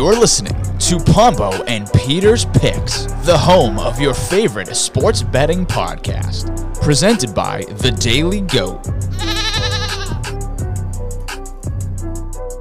[0.00, 6.74] You're listening to Pombo and Peter's Picks, the home of your favorite sports betting podcast.
[6.80, 8.82] Presented by The Daily Goat.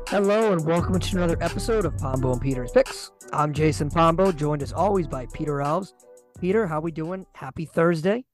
[0.10, 3.12] Hello and welcome to another episode of Pombo and Peter's Picks.
[3.32, 5.94] I'm Jason Pombo, joined as always by Peter Alves.
[6.42, 7.26] Peter, how are we doing?
[7.32, 8.26] Happy Thursday.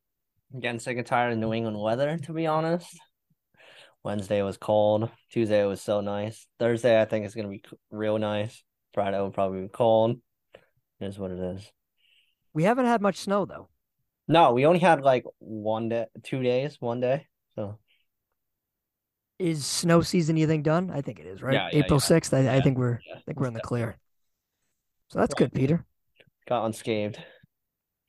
[0.52, 2.88] I'm getting sick and tired of New England weather, to be honest.
[4.04, 5.12] Wednesday was cold.
[5.32, 6.48] Tuesday was so nice.
[6.58, 8.64] Thursday, I think it's gonna be real nice.
[8.96, 10.20] Friday will probably be cold.
[11.00, 11.72] It is what it is.
[12.54, 13.68] We haven't had much snow though.
[14.28, 17.28] No, we only had like one day, two days, one day.
[17.56, 17.78] So
[19.38, 20.90] Is snow season you think done?
[20.90, 21.54] I think it is, right?
[21.56, 22.06] Yeah, yeah, April yeah.
[22.06, 22.34] sixth.
[22.34, 23.98] I, I Yeah, think we're yeah, I think we're in the clear.
[25.10, 25.86] So that's good, Peter.
[26.48, 27.20] got unscathed.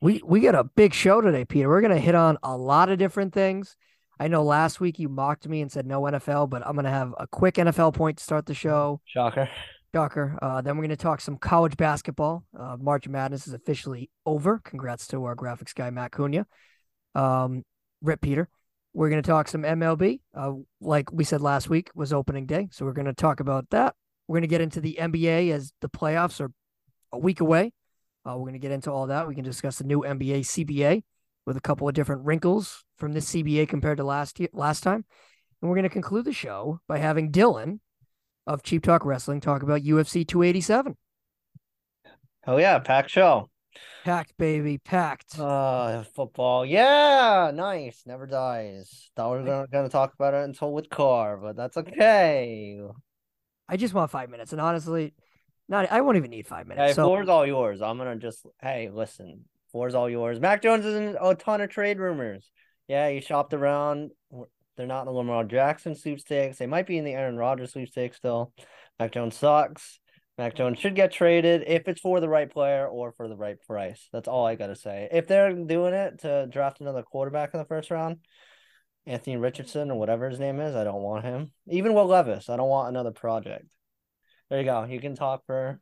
[0.01, 1.67] We we got a big show today, Peter.
[1.67, 3.75] We're gonna hit on a lot of different things.
[4.19, 7.13] I know last week you mocked me and said no NFL, but I'm gonna have
[7.17, 9.01] a quick NFL point to start the show.
[9.05, 9.49] Shocker.
[9.97, 12.43] Uh, then we're going to talk some college basketball.
[12.57, 14.59] Uh, March Madness is officially over.
[14.63, 16.45] Congrats to our graphics guy, Matt Cunha.
[17.15, 17.63] Um,
[18.01, 18.49] Rip Peter.
[18.93, 20.21] We're going to talk some MLB.
[20.33, 22.69] Uh, like we said last week was opening day.
[22.71, 23.95] So we're going to talk about that.
[24.27, 26.51] We're going to get into the NBA as the playoffs are
[27.11, 27.73] a week away.
[28.25, 29.27] Uh, we're going to get into all that.
[29.27, 31.03] We can discuss the new NBA CBA
[31.45, 35.05] with a couple of different wrinkles from this CBA compared to last year, last time.
[35.61, 37.79] And we're going to conclude the show by having Dylan
[38.47, 40.95] of Cheap Talk Wrestling talk about UFC 287.
[42.45, 43.49] Oh yeah, packed show.
[44.05, 45.37] Packed, baby, packed.
[45.37, 46.65] Uh football.
[46.65, 48.03] Yeah, nice.
[48.05, 49.11] Never dies.
[49.15, 52.79] Thought we were gonna, gonna talk about it until with car, but that's okay.
[53.69, 55.13] I just want five minutes, and honestly,
[55.67, 56.95] not I won't even need five Hey, minutes.
[56.95, 57.81] so floor's all yours.
[57.81, 59.43] I'm gonna just hey, listen.
[59.71, 60.39] Floor's all yours.
[60.39, 62.49] Mac Jones is in a ton of trade rumors.
[62.87, 64.11] Yeah, he shopped around.
[64.77, 66.57] They're not in the Lamar Jackson sweepstakes.
[66.57, 68.53] They might be in the Aaron Rodgers sweepstakes still.
[68.99, 69.99] Mac Jones sucks.
[70.37, 73.57] Mac Jones should get traded if it's for the right player or for the right
[73.65, 74.07] price.
[74.13, 75.09] That's all I gotta say.
[75.11, 78.17] If they're doing it to draft another quarterback in the first round,
[79.07, 81.51] Anthony Richardson or whatever his name is, I don't want him.
[81.67, 83.65] Even Will Levis, I don't want another project.
[84.49, 84.83] There you go.
[84.83, 85.79] You can talk for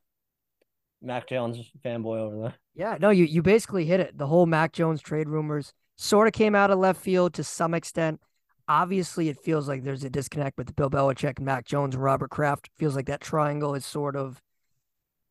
[1.01, 2.55] Mac Jones fanboy over there.
[2.75, 4.17] yeah, no, you you basically hit it.
[4.17, 7.73] The whole Mac Jones trade rumors sort of came out of left field to some
[7.73, 8.21] extent.
[8.67, 12.29] Obviously, it feels like there's a disconnect with Bill Belichick, and Mac Jones, and Robert
[12.29, 12.69] Kraft.
[12.77, 14.41] Feels like that triangle is sort of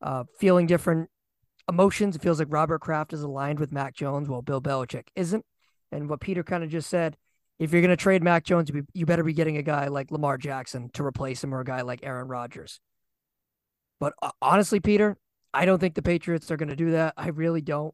[0.01, 1.09] uh, feeling different
[1.67, 2.15] emotions.
[2.15, 5.45] It feels like Robert Kraft is aligned with Mac Jones, while Bill Belichick isn't.
[5.91, 7.17] And what Peter kind of just said,
[7.59, 10.37] if you're going to trade Mac Jones, you better be getting a guy like Lamar
[10.37, 12.79] Jackson to replace him or a guy like Aaron Rodgers.
[13.99, 15.17] But uh, honestly, Peter,
[15.53, 17.13] I don't think the Patriots are going to do that.
[17.15, 17.93] I really don't.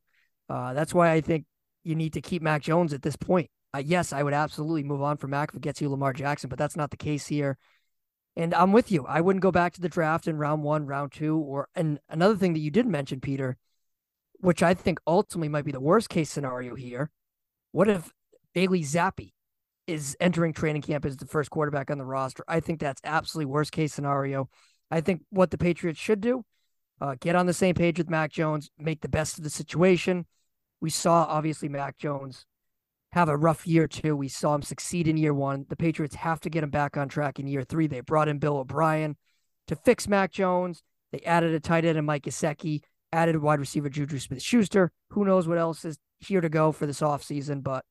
[0.50, 1.46] Uh, that's why I think
[1.84, 3.50] you need to keep Mac Jones at this point.
[3.74, 6.50] Uh, yes, I would absolutely move on from Mac if it gets you Lamar Jackson,
[6.50, 7.58] but that's not the case here.
[8.36, 9.06] And I'm with you.
[9.06, 12.36] I wouldn't go back to the draft in round one, round two, or and another
[12.36, 13.58] thing that you did mention, Peter,
[14.40, 17.12] which I think ultimately might be the worst case scenario here.
[17.72, 18.12] What if
[18.54, 19.32] Bailey Zappe
[19.88, 22.44] is entering training camp as the first quarterback on the roster?
[22.48, 24.50] I think that's absolutely worst case scenario.
[24.90, 26.44] I think what the Patriots should do,
[27.00, 30.26] uh, get on the same page with Mac Jones, make the best of the situation.
[30.82, 32.46] We saw obviously Mac Jones
[33.14, 34.16] have a rough year too.
[34.16, 35.66] We saw him succeed in year one.
[35.70, 37.88] The Patriots have to get him back on track in year three.
[37.88, 39.18] They brought in Bill O'Brien
[39.68, 40.84] to fix Mac Jones.
[41.12, 44.92] They added a tight end and Mike Gesicki, added wide receiver Juju Smith Schuster.
[45.10, 47.64] Who knows what else is here to go for this offseason.
[47.64, 47.84] But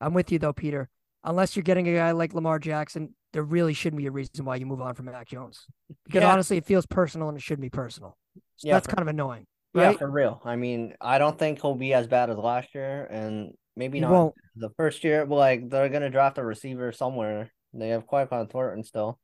[0.00, 0.88] I'm with you though, Peter.
[1.24, 4.56] Unless you're getting a guy like Lamar Jackson, there really shouldn't be a reason why
[4.56, 5.66] you move on from Mac Jones.
[6.04, 6.32] Because Yeah.
[6.32, 8.16] honestly, it feels personal and it shouldn't be personal.
[8.56, 9.46] So Yeah, that's for- kind of annoying.
[9.74, 10.40] Yeah, for real.
[10.44, 14.02] I mean, I don't think he'll be as bad as last year, and maybe He
[14.02, 14.34] not won't.
[14.56, 15.26] the first year.
[15.26, 17.50] But like, they're gonna draft a receiver somewhere.
[17.74, 19.18] They have Tyquan Thornton still.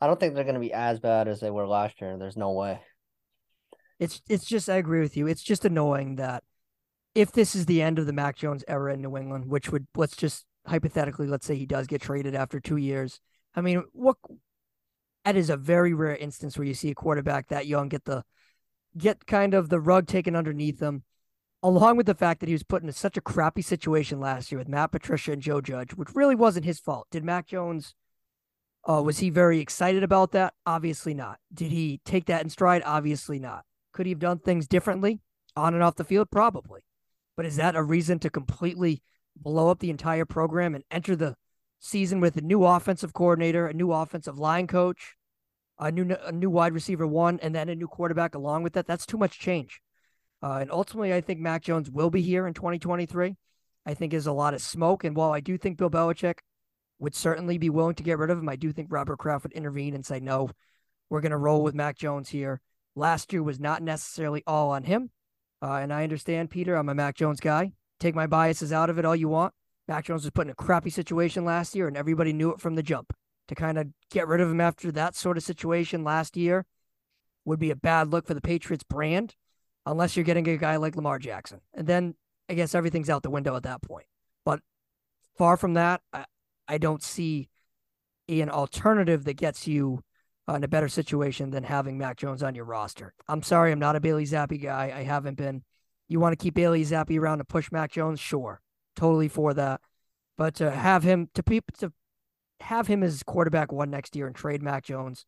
[0.00, 2.16] I don't think they're gonna be as bad as they were last year.
[2.18, 2.80] There's no way.
[3.98, 5.26] It's it's just I agree with you.
[5.26, 6.42] It's just annoying that
[7.14, 9.86] if this is the end of the Mac Jones era in New England, which would
[9.96, 13.20] let's just hypothetically let's say he does get traded after two years.
[13.54, 14.16] I mean, what
[15.24, 18.22] that is a very rare instance where you see a quarterback that young get the
[18.98, 21.02] get kind of the rug taken underneath them,
[21.66, 24.58] along with the fact that he was put in such a crappy situation last year
[24.58, 27.08] with Matt Patricia and Joe Judge, which really wasn't his fault.
[27.10, 27.94] Did Mac Jones
[28.88, 30.54] uh, was he very excited about that?
[30.64, 31.38] Obviously not.
[31.52, 32.82] Did he take that in stride?
[32.86, 33.64] Obviously not.
[33.92, 35.20] Could he have done things differently
[35.56, 36.30] on and off the field?
[36.30, 36.82] Probably.
[37.36, 39.02] But is that a reason to completely
[39.34, 41.34] blow up the entire program and enter the
[41.80, 45.16] season with a new offensive coordinator, a new offensive line coach,
[45.78, 48.86] a new a new wide receiver one, and then a new quarterback along with that?
[48.86, 49.80] That's too much change.
[50.42, 53.36] Uh, and ultimately, I think Mac Jones will be here in 2023.
[53.86, 55.04] I think there's a lot of smoke.
[55.04, 56.38] And while I do think Bill Belichick
[56.98, 59.52] would certainly be willing to get rid of him, I do think Robert Kraft would
[59.52, 60.50] intervene and say, no,
[61.08, 62.60] we're going to roll with Mac Jones here.
[62.94, 65.10] Last year was not necessarily all on him.
[65.62, 67.72] Uh, and I understand, Peter, I'm a Mac Jones guy.
[67.98, 69.54] Take my biases out of it all you want.
[69.88, 72.74] Mac Jones was put in a crappy situation last year, and everybody knew it from
[72.74, 73.12] the jump.
[73.48, 76.66] To kind of get rid of him after that sort of situation last year
[77.44, 79.36] would be a bad look for the Patriots brand,
[79.86, 81.60] unless you're getting a guy like Lamar Jackson.
[81.72, 82.14] And then
[82.48, 84.06] I guess everything's out the window at that point.
[84.44, 84.60] But
[85.38, 86.26] far from that, I,
[86.68, 87.48] I don't see
[88.28, 90.02] an alternative that gets you
[90.48, 93.14] uh, in a better situation than having Mac Jones on your roster.
[93.28, 94.92] I'm sorry, I'm not a Bailey Zappe guy.
[94.94, 95.62] I haven't been.
[96.08, 98.20] You want to keep Bailey Zappe around to push Mac Jones?
[98.20, 98.60] Sure,
[98.94, 99.80] totally for that.
[100.36, 101.92] But to have him to people to
[102.60, 105.26] have him as quarterback one next year and trade Mac Jones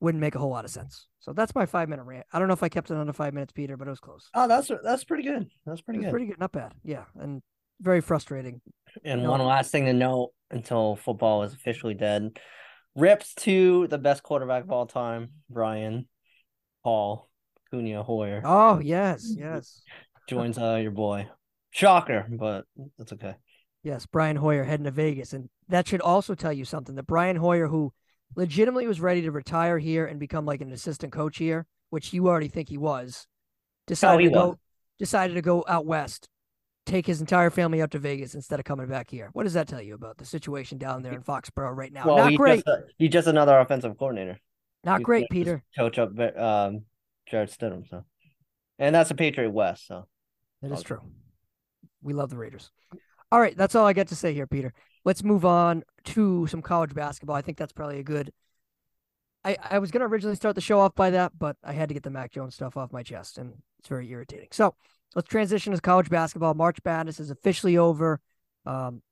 [0.00, 1.06] wouldn't make a whole lot of sense.
[1.20, 2.26] So that's my five minute rant.
[2.32, 4.28] I don't know if I kept it under five minutes, Peter, but it was close.
[4.34, 5.48] Oh, that's that's pretty good.
[5.66, 6.10] That's pretty good.
[6.10, 6.72] Pretty good, not bad.
[6.82, 7.42] Yeah, and
[7.80, 8.60] very frustrating.
[9.04, 12.38] And one last thing to note until football is officially dead.
[12.96, 16.08] Rips to the best quarterback of all time, Brian
[16.82, 17.28] Paul
[17.72, 18.42] Cunha Hoyer.
[18.44, 19.82] Oh yes, yes.
[20.28, 21.28] Joins uh your boy.
[21.70, 22.64] Shocker, but
[22.98, 23.34] that's okay.
[23.82, 25.32] Yes, Brian Hoyer heading to Vegas.
[25.32, 27.92] And that should also tell you something that Brian Hoyer, who
[28.36, 32.28] legitimately was ready to retire here and become like an assistant coach here, which you
[32.28, 33.26] already think he was,
[33.86, 34.50] decided he to was.
[34.52, 34.58] go
[34.98, 36.28] decided to go out west,
[36.86, 39.30] take his entire family out to Vegas instead of coming back here.
[39.32, 42.06] What does that tell you about the situation down there in Foxborough right now?
[42.06, 42.64] Well, Not great.
[42.64, 44.38] Just, he's just another offensive coordinator.
[44.84, 45.62] Not he's great, Peter.
[45.76, 46.82] Coach up um,
[47.26, 48.04] Jarrett Stidham, so
[48.78, 50.06] and that's a Patriot West, so
[50.62, 51.00] that is true.
[52.02, 52.70] We love the Raiders.
[53.30, 54.72] All right, that's all I got to say here, Peter.
[55.04, 57.36] Let's move on to some college basketball.
[57.36, 58.32] I think that's probably a good.
[59.44, 61.88] I, I was going to originally start the show off by that, but I had
[61.88, 64.48] to get the Mac Jones stuff off my chest, and it's very irritating.
[64.52, 64.74] So
[65.14, 66.52] let's transition to college basketball.
[66.54, 68.20] March Madness is officially over.
[68.66, 69.02] Um,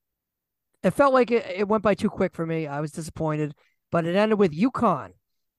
[0.82, 2.66] it felt like it, it went by too quick for me.
[2.66, 3.54] I was disappointed,
[3.90, 5.12] but it ended with UConn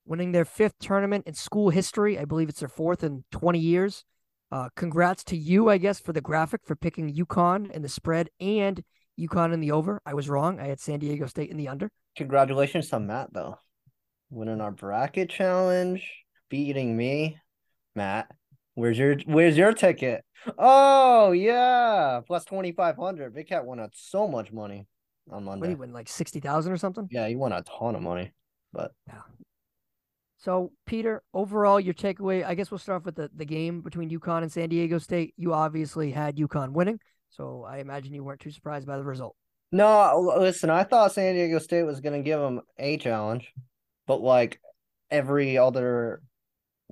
[0.05, 2.17] winning their fifth tournament in school history.
[2.17, 4.05] I believe it's their fourth in 20 years.
[4.51, 8.29] Uh, congrats to you, I guess, for the graphic for picking UConn in the spread
[8.39, 8.83] and
[9.19, 10.01] UConn in the over.
[10.05, 10.59] I was wrong.
[10.59, 11.89] I had San Diego State in the under.
[12.15, 13.57] Congratulations to Matt, though.
[14.29, 16.09] Winning our bracket challenge,
[16.49, 17.37] beating me.
[17.95, 18.31] Matt,
[18.75, 20.23] where's your where's your ticket?
[20.57, 23.33] Oh yeah, plus twenty five hundred.
[23.33, 24.87] Big Cat won out so much money
[25.31, 25.67] on Monday.
[25.67, 27.07] What, he win like sixty thousand or something?
[27.11, 28.31] Yeah, he won a ton of money.
[28.71, 29.21] But yeah,
[30.39, 34.09] so, Peter, overall, your takeaway, I guess we'll start off with the, the game between
[34.09, 35.33] UConn and San Diego State.
[35.35, 39.35] You obviously had UConn winning, so I imagine you weren't too surprised by the result.
[39.71, 43.53] No, listen, I thought San Diego State was going to give them a challenge,
[44.07, 44.59] but like
[45.11, 46.21] every other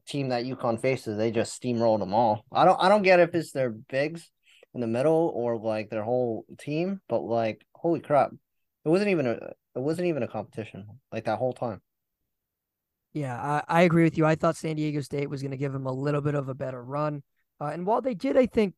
[0.07, 2.45] team that UConn faces, they just steamrolled them all.
[2.51, 4.31] I don't, I don't get if it's their bigs
[4.73, 8.31] in the middle or like their whole team, but like, holy crap,
[8.85, 11.81] it wasn't even a, it wasn't even a competition like that whole time.
[13.13, 13.35] Yeah,
[13.67, 14.25] I, I agree with you.
[14.25, 16.53] I thought San Diego State was going to give them a little bit of a
[16.53, 17.23] better run.
[17.59, 18.75] Uh, and while they did, I think,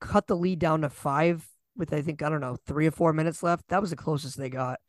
[0.00, 3.12] cut the lead down to five with, I think, I don't know, three or four
[3.12, 4.80] minutes left, that was the closest they got.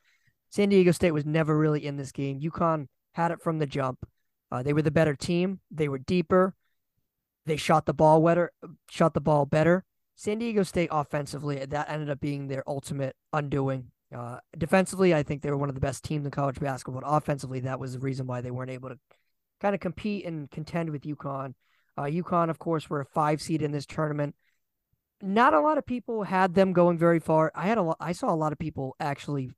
[0.50, 2.40] San Diego State was never really in this game.
[2.40, 4.06] UConn had it from the jump.
[4.52, 5.60] Uh, they were the better team.
[5.72, 6.56] They were deeper.
[7.46, 8.52] They shot the ball wetter,
[8.90, 9.84] shot the ball better.
[10.16, 13.92] San Diego State offensively, that ended up being their ultimate undoing.
[14.16, 17.02] Uh, defensively, I think they were one of the best teams in college basketball.
[17.02, 19.00] But offensively, that was the reason why they weren't able to
[19.62, 21.54] kind of compete and contend with UConn.
[21.98, 24.36] Uh, UConn, of course, were a five seed in this tournament.
[25.22, 27.52] Not a lot of people had them going very far.
[27.56, 29.52] I had a lot, I saw a lot of people actually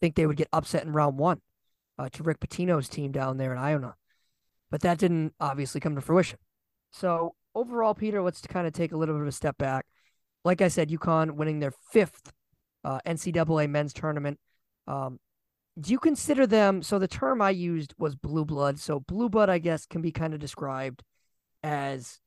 [0.00, 1.40] think they would get upset in round one
[1.98, 3.96] uh, to Rick Pitino's team down there in Iona,
[4.70, 6.38] but that didn't obviously come to fruition.
[6.90, 9.86] So overall, Peter, let's to kind of take a little bit of a step back.
[10.44, 12.32] Like I said, UConn winning their fifth
[12.84, 14.38] uh, NCAA men's tournament.
[14.86, 15.18] Um,
[15.78, 16.82] do you consider them?
[16.82, 18.78] So the term I used was blue blood.
[18.78, 21.02] So blue blood, I guess, can be kind of described
[21.62, 22.20] as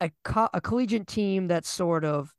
[0.00, 2.34] a, co- a collegiate team that sort of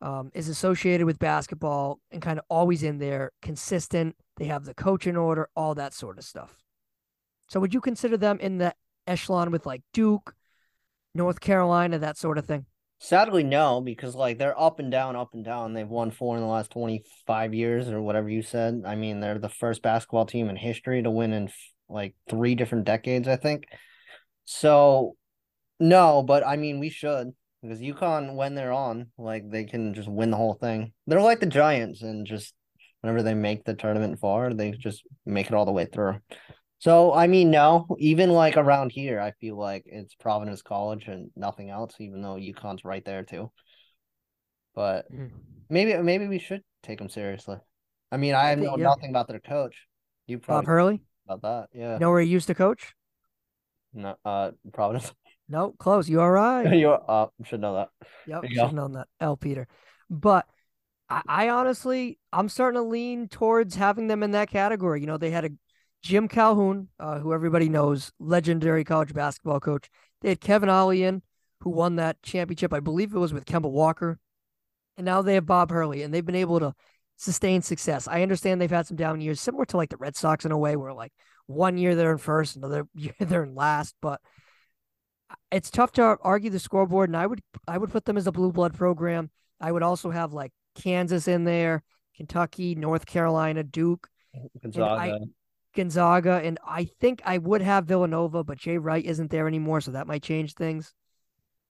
[0.00, 4.16] um, is associated with basketball and kind of always in there, consistent.
[4.36, 6.58] They have the coach in order, all that sort of stuff.
[7.48, 8.74] So would you consider them in the
[9.06, 10.34] echelon with like Duke,
[11.14, 12.66] North Carolina, that sort of thing?
[12.98, 15.74] Sadly, no, because like they're up and down, up and down.
[15.74, 18.82] They've won four in the last 25 years or whatever you said.
[18.86, 21.50] I mean, they're the first basketball team in history to win in
[21.88, 23.64] like three different decades, I think.
[24.46, 25.16] So,
[25.84, 30.08] no, but I mean, we should because UConn, when they're on, like they can just
[30.08, 30.92] win the whole thing.
[31.06, 32.54] They're like the Giants, and just
[33.00, 36.20] whenever they make the tournament far, they just make it all the way through.
[36.78, 41.30] So I mean, no, even like around here, I feel like it's Providence College and
[41.36, 43.52] nothing else, even though UConn's right there too.
[44.74, 45.30] But mm.
[45.68, 47.58] maybe maybe we should take them seriously.
[48.10, 48.84] I mean, I, I know yeah.
[48.84, 49.86] nothing about their coach.
[50.26, 51.94] You probably Bob Hurley about that, yeah.
[51.94, 52.94] You know where he used to coach?
[53.92, 55.12] No, uh, Providence.
[55.48, 56.08] No, close.
[56.08, 56.72] You all right?
[56.78, 57.88] You're uh, should know that.
[58.26, 59.08] Yep, you should have known that.
[59.20, 59.36] L.
[59.36, 59.68] Peter.
[60.08, 60.46] But
[61.08, 65.00] I, I honestly, I'm starting to lean towards having them in that category.
[65.00, 65.50] You know, they had a
[66.02, 69.88] Jim Calhoun, uh, who everybody knows, legendary college basketball coach.
[70.20, 71.22] They had Kevin Ollie in,
[71.60, 72.72] who won that championship.
[72.72, 74.18] I believe it was with Kemba Walker.
[74.96, 76.74] And now they have Bob Hurley, and they've been able to
[77.16, 78.06] sustain success.
[78.06, 80.58] I understand they've had some down years, similar to like the Red Sox in a
[80.58, 81.12] way, where like
[81.46, 83.94] one year they're in first, another year they're in last.
[84.00, 84.20] But
[85.54, 88.32] it's tough to argue the scoreboard, and I would I would put them as a
[88.32, 89.30] blue blood program.
[89.60, 91.82] I would also have like Kansas in there,
[92.16, 94.08] Kentucky, North Carolina, Duke,
[94.62, 95.20] Gonzaga.
[95.74, 99.92] Gonzaga, and I think I would have Villanova, but Jay Wright isn't there anymore, so
[99.92, 100.92] that might change things.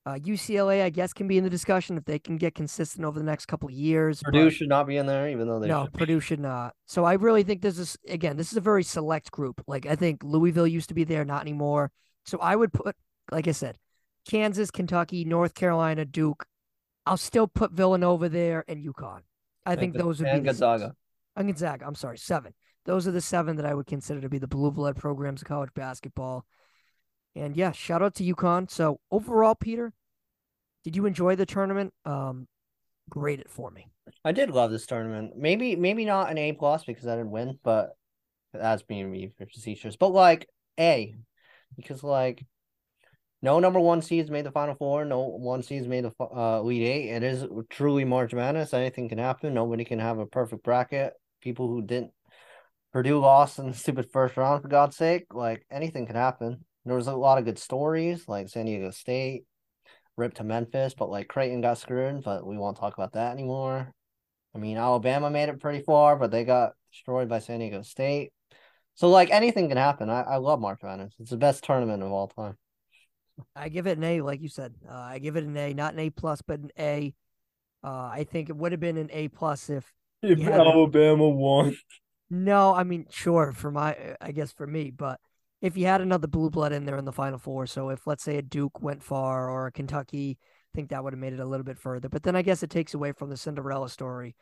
[0.07, 3.19] Uh, UCLA, I guess, can be in the discussion if they can get consistent over
[3.19, 4.21] the next couple of years.
[4.23, 5.95] but- Purdue should not be in there, even though they no, should.
[5.95, 6.75] Purdue should not.
[6.85, 9.63] So I really think this is again, this is a very select group.
[9.67, 11.91] Like I think Louisville used to be there, not anymore.
[12.27, 12.95] So I would put,
[13.31, 13.79] like I said,
[14.29, 16.47] Kansas, Kentucky, North Carolina, Duke.
[17.07, 19.21] I'll still put Villanova there and UConn.
[19.67, 20.61] I think those would and be six.
[20.61, 20.95] Gonzaga.
[21.37, 21.87] And Gonzaga.
[21.87, 22.55] I'm sorry, seven.
[22.87, 25.49] Those are the seven that I would consider to be the blue blood programs of
[25.49, 26.45] college basketball.
[27.35, 28.71] And yeah, shout out to UConn.
[28.71, 29.93] So overall, Peter,
[30.85, 31.93] did you enjoy the tournament?
[32.05, 32.47] Um,
[33.09, 33.89] grade it for me.
[34.25, 35.33] I did love this tournament.
[35.37, 37.97] Maybe maybe not an A plus because I didn't win, but
[38.53, 39.97] that's being me for facetious.
[39.97, 40.47] But like
[40.79, 41.17] A,
[41.77, 42.45] because like
[43.45, 46.83] no number one seeds made the final four, no one seeds made the uh lead
[46.83, 47.11] eight.
[47.11, 48.73] It is truly March Madness.
[48.73, 49.53] Anything can happen.
[49.53, 51.13] Nobody can have a perfect bracket.
[51.43, 52.13] People who didn't
[52.95, 55.27] Purdue lost in the stupid first round for God's sake.
[55.35, 56.65] Like anything can happen.
[56.87, 59.45] There was a lot of good stories, like San Diego State,
[60.17, 63.93] ripped to Memphis, but like Creighton got screwed, but we won't talk about that anymore.
[64.55, 68.33] I mean, Alabama made it pretty far, but they got destroyed by San Diego State.
[68.95, 70.09] So like anything can happen.
[70.09, 71.15] I, I love March Madness.
[71.19, 72.57] It's the best tournament of all time.
[73.57, 74.75] I give it an A, like you said.
[74.89, 77.15] Uh, I give it an A, not an A plus, but an A.
[77.83, 80.41] Uh, I think it would have been an A plus if If.
[80.41, 81.77] Alabama won.
[82.31, 85.21] no, I mean sure for my, I guess for me, but
[85.61, 88.25] if you had another blue blood in there in the final four, so if let's
[88.25, 91.41] say a Duke went far or a Kentucky, I think that would have made it
[91.41, 92.09] a little bit further.
[92.09, 94.35] But then I guess it takes away from the Cinderella story,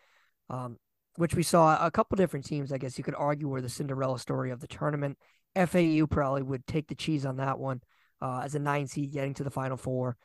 [0.50, 0.78] um,
[1.16, 2.72] which we saw a couple different teams.
[2.72, 5.18] I guess you could argue were the Cinderella story of the tournament.
[5.54, 7.82] FAU probably would take the cheese on that one
[8.22, 10.16] uh, as a nine seed getting to the final four,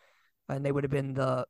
[0.48, 1.46] and they would have been the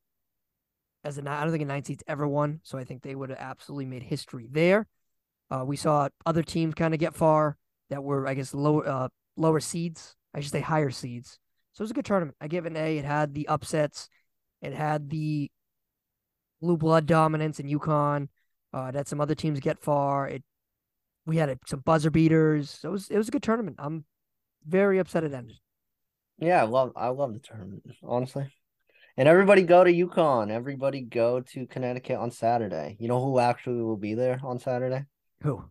[1.04, 1.30] as a.
[1.30, 3.86] I don't think a nine seed's ever won, so I think they would have absolutely
[3.86, 4.88] made history there.
[5.52, 7.58] Uh, we saw other teams kind of get far
[7.90, 10.16] that were, I guess, lower uh, lower seeds.
[10.34, 11.38] I should say higher seeds.
[11.74, 12.38] So it was a good tournament.
[12.40, 12.98] I give it an A.
[12.98, 14.10] It had the upsets.
[14.62, 15.52] It had the
[16.62, 18.30] blue blood dominance in UConn.
[18.74, 20.28] Uh, it had some other teams get far.
[20.28, 20.44] It
[21.26, 22.80] we had uh, some buzzer beaters.
[22.84, 23.76] It was it was a good tournament.
[23.80, 24.06] I'm
[24.66, 25.58] very upset it ended.
[26.40, 28.54] Yeah, I love I love the tournament, honestly.
[29.18, 30.52] And everybody go to UConn.
[30.52, 32.96] Everybody go to Connecticut on Saturday.
[33.00, 35.06] You know who actually will be there on Saturday?
[35.42, 35.64] Who?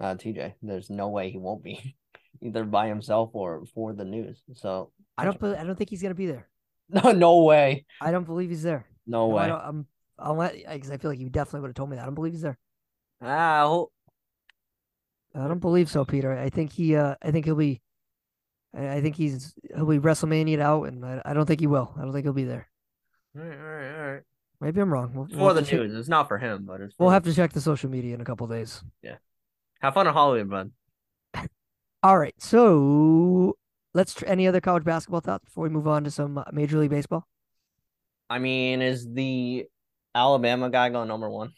[0.00, 0.54] Uh TJ.
[0.62, 1.96] There's no way he won't be.
[2.42, 4.42] Either by himself or for the news.
[4.54, 5.42] So I don't.
[5.42, 6.48] I don't think he's gonna be there.
[6.90, 7.84] no no way.
[8.00, 8.86] I don't believe he's there.
[9.06, 9.48] No No, I way.
[9.48, 9.86] don't, I'm.
[10.18, 12.02] I'll let because I feel like you definitely would have told me that.
[12.02, 12.58] I don't believe he's there.
[13.22, 13.92] Ah, I hope-
[15.34, 16.36] I don't believe so, Peter.
[16.36, 16.96] I think he.
[16.96, 17.80] Uh, I think he'll be.
[18.76, 21.92] I I think he's he'll be WrestleMania out, and I, I don't think he will.
[21.98, 22.68] I don't think he'll be there.
[23.36, 24.22] All right, all right, all right.
[24.60, 25.12] Maybe I'm wrong.
[25.14, 25.94] We'll, we'll For the check- news.
[25.98, 28.20] It's not for him, but it's for We'll have to check the social media in
[28.20, 28.82] a couple days.
[29.02, 29.16] Yeah,
[29.80, 30.50] have fun at Hollywood,
[31.34, 31.48] bud.
[32.02, 32.34] All right.
[32.38, 33.56] So
[33.94, 34.14] let's.
[34.14, 36.90] Tr- any other college basketball thoughts before we move on to some uh, Major League
[36.90, 37.26] Baseball?
[38.28, 39.66] I mean, is the
[40.14, 41.52] Alabama guy going number one?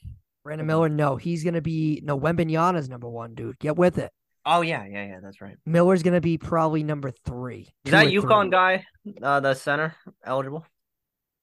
[0.44, 0.88] Brandon Miller.
[0.88, 2.00] No, he's gonna be.
[2.04, 3.58] No, Wembanyama's number one, dude.
[3.58, 4.10] Get with it.
[4.44, 5.20] Oh yeah, yeah, yeah.
[5.22, 5.56] That's right.
[5.64, 7.68] Miller's gonna be probably number three.
[7.84, 8.50] Is that UConn three.
[8.50, 8.84] guy,
[9.22, 9.94] uh, the center,
[10.24, 10.66] eligible?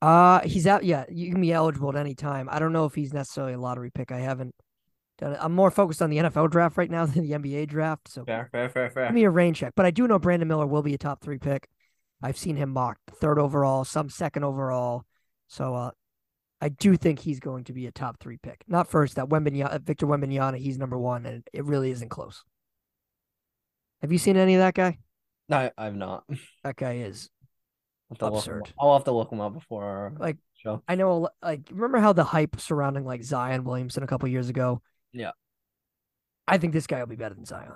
[0.02, 0.84] Uh, he's out.
[0.84, 2.48] Yeah, you can be eligible at any time.
[2.52, 4.12] I don't know if he's necessarily a lottery pick.
[4.12, 4.56] I haven't
[5.18, 5.40] done it.
[5.42, 8.08] I'm more focused on the NFL draft right now than the NBA draft.
[8.10, 9.08] So Fair, fair, fair, fair.
[9.08, 9.74] give me a rain check.
[9.76, 11.68] But I do know Brandon Miller will be a top three pick.
[12.22, 15.06] I've seen him mocked third overall, some second overall.
[15.48, 15.92] So uh,
[16.62, 18.64] I do think he's going to be a top three pick.
[18.68, 19.16] Not first.
[19.16, 22.44] That Wembanyama, Victor Wembanyama, he's number one, and it really isn't close.
[24.02, 24.98] Have you seen any of that guy?
[25.50, 26.24] No, I've not.
[26.64, 27.30] That guy is
[28.12, 28.74] I'll have to look him Absurd.
[28.80, 30.82] I'll have to look him up before Like, show.
[30.88, 34.82] I know, like, remember how the hype surrounding like Zion Williamson a couple years ago?
[35.14, 35.32] Yeah.
[36.48, 37.74] I think this guy will be better than Zion,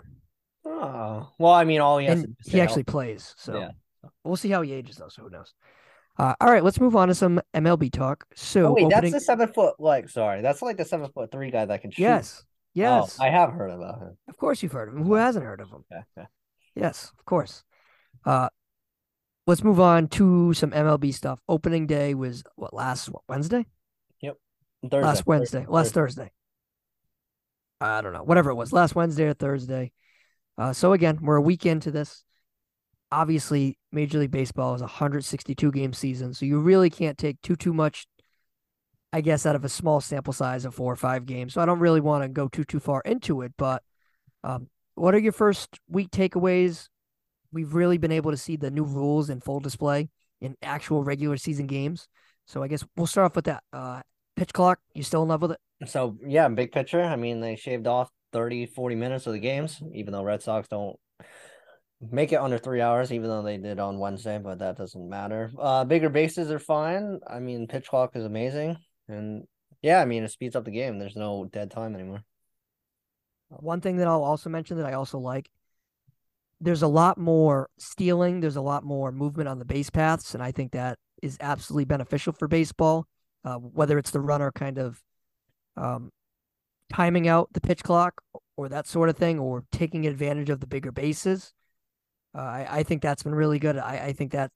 [0.66, 3.36] Oh, well, I mean, all he has and he actually plays.
[3.38, 3.70] So Yeah.
[4.24, 5.10] we'll see how he ages, though.
[5.10, 5.54] So who knows?
[6.18, 8.26] Uh, all right, let's move on to some MLB talk.
[8.36, 9.76] So, Oh, wait, opening, that's the seven foot.
[9.80, 12.02] Like, sorry, that's like the seven foot three guy that can shoot.
[12.04, 12.44] yes,
[12.76, 14.18] Oh, yes, I have heard about him.
[14.28, 15.04] of course you've heard of him.
[15.04, 15.86] Who hasn't heard of him?
[16.76, 17.64] Yes, of course.
[18.26, 18.50] Uh,
[19.46, 21.40] let's move on to some MLB stuff.
[21.48, 23.68] Opening day was what last what, Wednesday?
[24.90, 25.06] Thursday.
[25.08, 25.66] last Wednesday.
[25.68, 26.32] Last Thursday.
[27.80, 28.24] I don't know.
[28.24, 28.74] Whatever it was.
[28.74, 29.92] Last Wednesday or Thursday.
[30.58, 32.24] Uh, so again, we're a week into this.
[33.12, 37.56] Obviously, Major League Baseball is a 162 game season, so you really can't take too
[37.56, 38.08] too much,
[39.14, 41.54] I guess, out of a small sample size of four or five games.
[41.54, 43.54] So I don't really want to go too too far into it.
[43.58, 43.84] But
[44.44, 46.88] um, what are your first week takeaways?
[47.52, 50.10] We've really been able to see the new rules in full display
[50.42, 52.08] in actual regular season games.
[52.48, 53.64] So I guess we'll start off with that.
[53.72, 54.02] Uh,
[54.36, 55.60] pitch clock, you still in love with it?
[55.86, 57.04] So yeah, big picture.
[57.04, 60.68] I mean, they shaved off 30, 40 minutes of the games, even though Red Sox
[60.68, 60.98] don't
[62.02, 65.52] make it under three hours, even though they did on Wednesday, but that doesn't matter.
[65.60, 67.20] Uh bigger bases are fine.
[67.28, 68.78] I mean, pitch clock is amazing.
[69.08, 69.48] And
[69.82, 71.00] yeah, I mean it speeds up the game.
[71.00, 72.24] There's no dead time anymore.
[73.50, 75.50] One thing that I'll also mention that I also like
[76.60, 80.42] there's a lot more stealing, there's a lot more movement on the base paths, and
[80.42, 83.06] I think that is absolutely beneficial for baseball.
[83.46, 85.04] Uh, whether it's the runner kind of
[85.76, 86.12] um,
[86.90, 88.22] timing out the pitch clock
[88.56, 91.54] or that sort of thing, or taking advantage of the bigger bases.
[92.34, 93.78] Uh, I, I think that's been really good.
[93.78, 94.52] I, I think that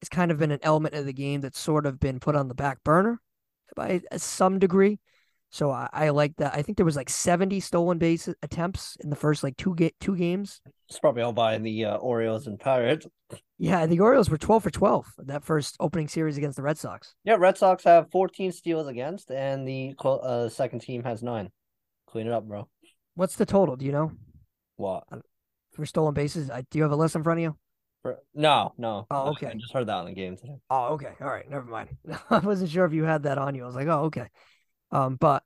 [0.00, 2.48] it's kind of been an element of the game that's sort of been put on
[2.48, 3.20] the back burner
[3.76, 4.98] by some degree.
[5.50, 6.54] So I, I like that.
[6.54, 9.92] I think there was like 70 stolen base attempts in the first like two ga-
[10.00, 10.62] two games.
[10.88, 13.06] It's probably all by the uh, Orioles and Pirates.
[13.58, 17.14] Yeah, the Orioles were 12 for 12 that first opening series against the Red Sox.
[17.24, 21.50] Yeah, Red Sox have 14 steals against, and the uh, second team has nine.
[22.06, 22.68] Clean it up, bro.
[23.14, 23.76] What's the total?
[23.76, 24.12] Do you know
[24.76, 25.04] What?
[25.72, 26.50] for stolen bases?
[26.50, 27.56] I, do you have a list in front of you?
[28.34, 29.06] No, no.
[29.10, 29.48] Oh, okay.
[29.48, 30.56] I just heard that on the game today.
[30.70, 31.12] Oh, okay.
[31.20, 31.48] All right.
[31.48, 31.90] Never mind.
[32.30, 33.62] I wasn't sure if you had that on you.
[33.62, 34.28] I was like, oh, okay.
[34.90, 35.42] Um, but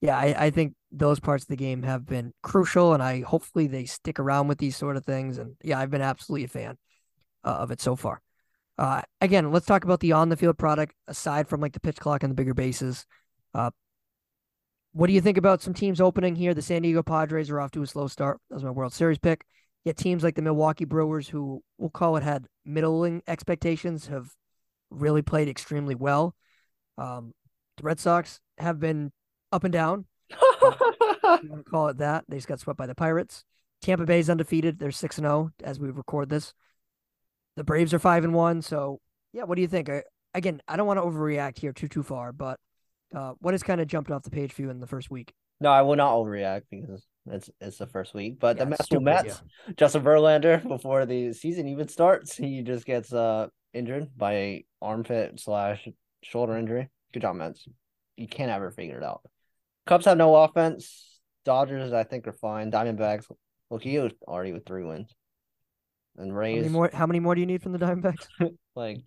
[0.00, 3.66] yeah, I, I think those parts of the game have been crucial, and I hopefully
[3.66, 5.38] they stick around with these sort of things.
[5.38, 6.78] And yeah, I've been absolutely a fan
[7.44, 8.22] uh, of it so far.
[8.78, 11.96] Uh, again, let's talk about the on the field product aside from like the pitch
[11.96, 13.06] clock and the bigger bases.
[13.52, 13.70] Uh,
[14.92, 16.54] what do you think about some teams opening here?
[16.54, 18.40] The San Diego Padres are off to a slow start.
[18.48, 19.44] That was my World Series pick.
[19.88, 24.34] Yet teams like the Milwaukee Brewers, who we'll call it had middling expectations, have
[24.90, 26.34] really played extremely well.
[26.98, 27.32] Um,
[27.78, 29.12] the Red Sox have been
[29.50, 30.04] up and down.
[30.28, 32.26] if you want to call it that.
[32.28, 33.44] They just got swept by the Pirates.
[33.80, 34.78] Tampa Bay's undefeated.
[34.78, 36.52] They're six and zero as we record this.
[37.56, 38.60] The Braves are five and one.
[38.60, 39.00] So
[39.32, 39.88] yeah, what do you think?
[39.88, 40.02] I,
[40.34, 42.60] again, I don't want to overreact here too too far, but
[43.14, 45.32] uh, what has kind of jumped off the page for you in the first week?
[45.60, 48.38] no, I will not overreact because it's it's the first week.
[48.38, 49.42] But Yeah, the Mets will stupid, Mets.
[49.76, 55.40] Justin Verlander, before the season even starts, he just gets uh injured by a armpit
[55.40, 55.88] slash
[56.22, 56.88] shoulder injury.
[57.12, 57.66] Good job, Mets.
[58.16, 59.22] You can't ever figure it out.
[59.86, 61.20] Cubs have no offense.
[61.44, 62.70] Dodgers, I think, are fine.
[62.70, 63.24] Diamondbacks,
[63.70, 65.14] look, he was already with three wins.
[66.16, 66.90] And How many more?
[66.92, 68.26] How many more do you need from the Diamondbacks?
[68.74, 68.98] like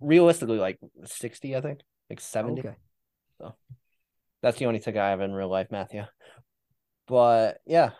[0.00, 1.80] realistically, like sixty, I think,
[2.10, 2.60] like seventy.
[2.60, 2.76] Okay.
[3.40, 3.54] So
[4.42, 6.04] that's the only ticket I have in real life, Matthew.
[7.08, 7.90] But yeah,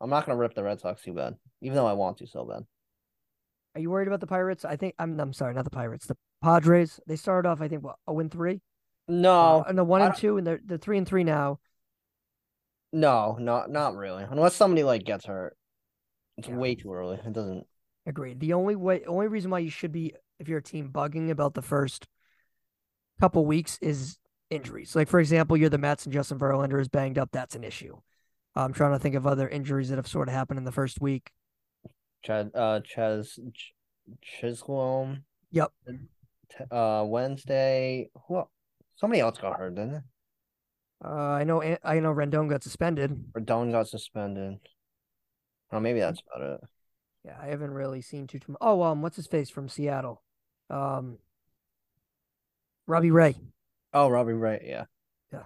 [0.00, 2.44] I'm not gonna rip the Red Sox too bad, even though I want to so
[2.44, 2.64] bad.
[3.74, 4.64] Are you worried about the Pirates?
[4.64, 5.18] I think I'm.
[5.18, 6.06] I'm sorry, not the Pirates.
[6.06, 7.00] The Padres.
[7.06, 8.60] They started off, I think, what a win three.
[9.08, 11.60] No, uh, no one and two, and they're they're three and three now.
[12.92, 14.24] no, not not really.
[14.28, 15.56] Unless somebody like gets hurt,
[16.36, 16.56] it's Yeah.
[16.56, 17.18] way too early.
[17.24, 17.66] It doesn't.
[18.06, 18.40] Agreed.
[18.40, 21.54] The only way, only reason why you should be, if you're a team, bugging about
[21.54, 22.06] the first
[23.20, 24.18] couple weeks is
[24.50, 24.96] injuries.
[24.96, 27.30] Like for example, you're the Mets and Justin Verlander is banged up.
[27.32, 27.96] That's an issue.
[28.64, 31.00] I'm trying to think of other injuries that have sort of happened in the first
[31.00, 31.30] week.
[32.22, 33.74] Chad, uh, Ches, Ch-
[34.22, 35.24] Chisholm.
[35.52, 35.72] Yep.
[36.70, 38.10] Uh, Wednesday.
[38.26, 38.38] Who?
[38.38, 38.50] el-
[38.96, 40.00] Somebody else got hurt, didn't they?
[41.04, 41.62] Uh, I know.
[41.62, 43.16] I know Rendon got suspended.
[43.32, 44.58] Rendon got suspended.
[45.70, 46.60] Oh, maybe that's about it.
[47.24, 48.52] Yeah, I haven't really seen too too.
[48.52, 50.22] mu- Oh, um, what's his face from Seattle?
[50.70, 51.18] Um,
[52.88, 53.36] Robbie Ray.
[53.92, 54.64] Oh, Robbie Ray.
[54.66, 54.84] Yeah.
[55.32, 55.44] Yeah.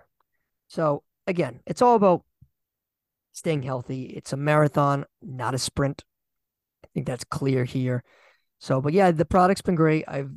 [0.69, 2.23] So again, it's all about
[3.33, 4.05] staying healthy.
[4.07, 6.05] It's a marathon, not a sprint.
[6.85, 8.05] I think that's clear here.
[8.61, 10.05] So, but yeah, the product's been great.
[10.09, 10.31] I've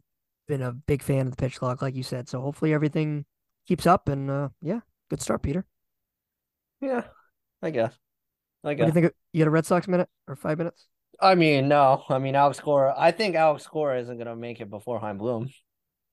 [0.47, 2.29] been a big fan of the pitch clock, like you said.
[2.29, 3.25] So hopefully everything
[3.67, 4.10] keeps up.
[4.10, 5.65] And uh, yeah, good start, Peter.
[6.81, 7.03] Yeah.
[7.62, 7.97] I guess.
[8.63, 8.91] I What do guess.
[8.91, 9.13] you think?
[9.34, 10.88] You had a Red Sox minute or five minutes?
[11.19, 12.03] I mean, no.
[12.10, 12.93] I mean, Alex Cora.
[12.97, 15.49] I think Alex Cora isn't gonna make it before Chaim Bloom.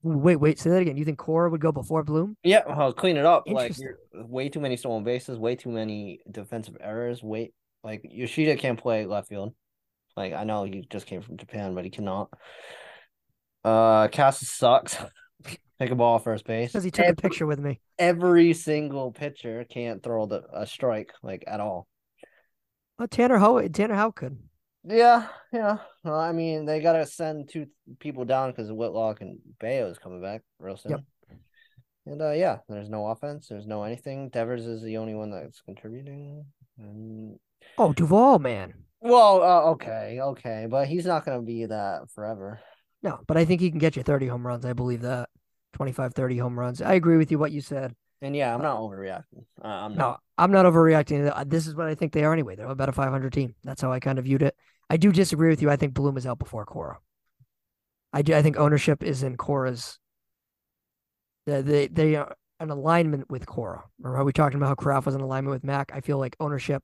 [0.03, 0.97] Wait, wait, say that again.
[0.97, 2.35] You think Cora would go before Bloom?
[2.43, 3.45] Yeah, well, clean it up.
[3.47, 3.73] Like
[4.13, 7.23] way too many stolen bases, way too many defensive errors.
[7.23, 9.53] Wait, like Yoshida can't play left field.
[10.17, 12.29] Like I know he just came from Japan, but he cannot.
[13.63, 14.97] Uh, Casas sucks.
[15.79, 16.71] Take a ball first base.
[16.71, 17.79] Because he took a picture with me.
[17.97, 21.87] every single pitcher can't throw the a strike like at all.
[22.99, 24.23] Oh, Tanner Ho, Tanner Houck.
[24.85, 25.77] Yeah, yeah.
[26.03, 27.67] Well, I mean, they gotta send two
[27.99, 30.91] people down because Whitlock and Bello is coming back real soon.
[30.91, 31.01] Yep.
[32.05, 33.47] And uh, yeah, there's no offense.
[33.47, 34.27] There's no anything.
[34.29, 36.45] Devers is the only one that's contributing.
[36.77, 37.39] And
[37.77, 38.73] Oh, Duvall, man.
[38.99, 42.59] well, uh, okay, okay, but he's not gonna be that forever.
[43.01, 44.65] No, but I think he can get you 30 home runs.
[44.65, 45.29] I believe that.
[45.73, 46.81] 25, 30 home runs.
[46.81, 47.95] I agree with you what you said.
[48.21, 49.43] And yeah, I'm not overreacting.
[49.63, 49.97] Uh, I'm not.
[49.97, 50.17] No.
[50.37, 51.49] I'm not overreacting.
[51.49, 52.55] This is what I think they are anyway.
[52.55, 53.55] They're about a 500 team.
[53.63, 54.55] That's how I kind of viewed it.
[54.89, 55.69] I do disagree with you.
[55.69, 56.99] I think Bloom is out before Cora.
[58.11, 58.35] I do.
[58.35, 59.97] I think ownership is in Cora's.
[61.45, 63.83] They they, they are an alignment with Cora.
[63.99, 65.91] Remember how we talking about how Kraft was in alignment with Mac?
[65.93, 66.83] I feel like ownership,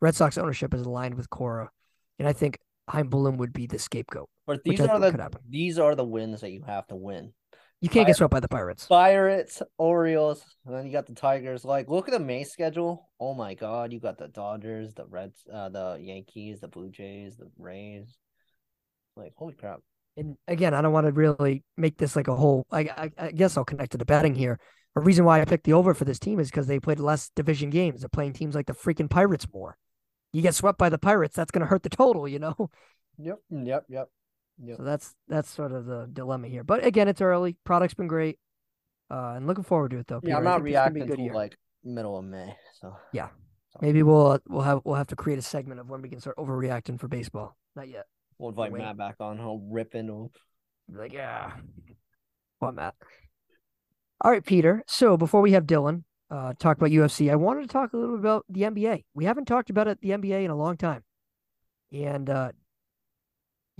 [0.00, 1.70] Red Sox ownership is aligned with Cora,
[2.18, 2.58] and I think
[2.88, 4.28] Chaim Bloom would be the scapegoat.
[4.46, 7.32] But these are the these are the wins that you have to win.
[7.80, 8.86] You can't get swept by the Pirates.
[8.86, 11.64] Pirates, Orioles, and then you got the Tigers.
[11.64, 13.08] Like, look at the May schedule.
[13.18, 17.36] Oh my God, you got the Dodgers, the Reds, uh, the Yankees, the Blue Jays,
[17.36, 18.18] the Rays.
[19.16, 19.80] Like, holy crap!
[20.16, 22.66] and again, I don't want to really make this like a whole.
[22.70, 24.58] I, I, I guess I'll connect to the betting here.
[24.96, 27.30] A reason why I picked the over for this team is because they played less
[27.34, 28.00] division games.
[28.00, 29.76] They're playing teams like the freaking Pirates more.
[30.32, 32.70] You get swept by the Pirates, that's going to hurt the total, you know.
[33.18, 34.08] Yep, yep, yep,
[34.62, 34.76] yep.
[34.76, 36.64] So that's that's sort of the dilemma here.
[36.64, 37.56] But again, it's early.
[37.64, 38.38] Product's been great,
[39.10, 40.20] uh, and looking forward to it though.
[40.22, 41.34] Yeah, I'm not think this is gonna be a reacting year.
[41.34, 42.54] like middle of May.
[42.80, 43.28] So Yeah.
[43.80, 46.20] Maybe we'll uh, we'll have we'll have to create a segment of when we can
[46.20, 47.56] start overreacting for baseball.
[47.76, 48.06] Not yet.
[48.36, 48.82] we'll invite Wait.
[48.82, 49.38] Matt back on.
[49.38, 50.30] He'll rip into
[50.92, 51.52] like, yeah.
[52.58, 52.94] What, Matt?
[54.22, 54.82] All right, Peter.
[54.86, 58.16] So before we have Dylan uh, talk about UFC, I wanted to talk a little
[58.16, 59.04] bit about the NBA.
[59.14, 61.02] We haven't talked about it, the NBA, in a long time.
[61.92, 62.52] And uh,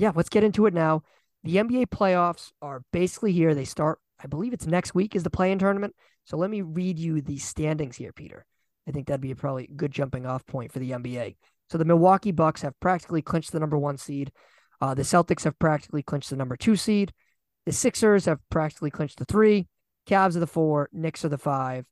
[0.00, 1.02] yeah, let's get into it now.
[1.44, 3.54] The NBA playoffs are basically here.
[3.54, 5.94] They start, I believe it's next week is the play-in tournament.
[6.24, 8.46] So let me read you the standings here, Peter.
[8.88, 11.36] I think that'd be a probably good jumping off point for the NBA.
[11.70, 14.32] So the Milwaukee Bucks have practically clinched the number one seed.
[14.80, 17.12] Uh, the Celtics have practically clinched the number two seed.
[17.66, 19.68] The Sixers have practically clinched the three.
[20.08, 20.88] Cavs are the four.
[20.92, 21.84] Knicks are the five.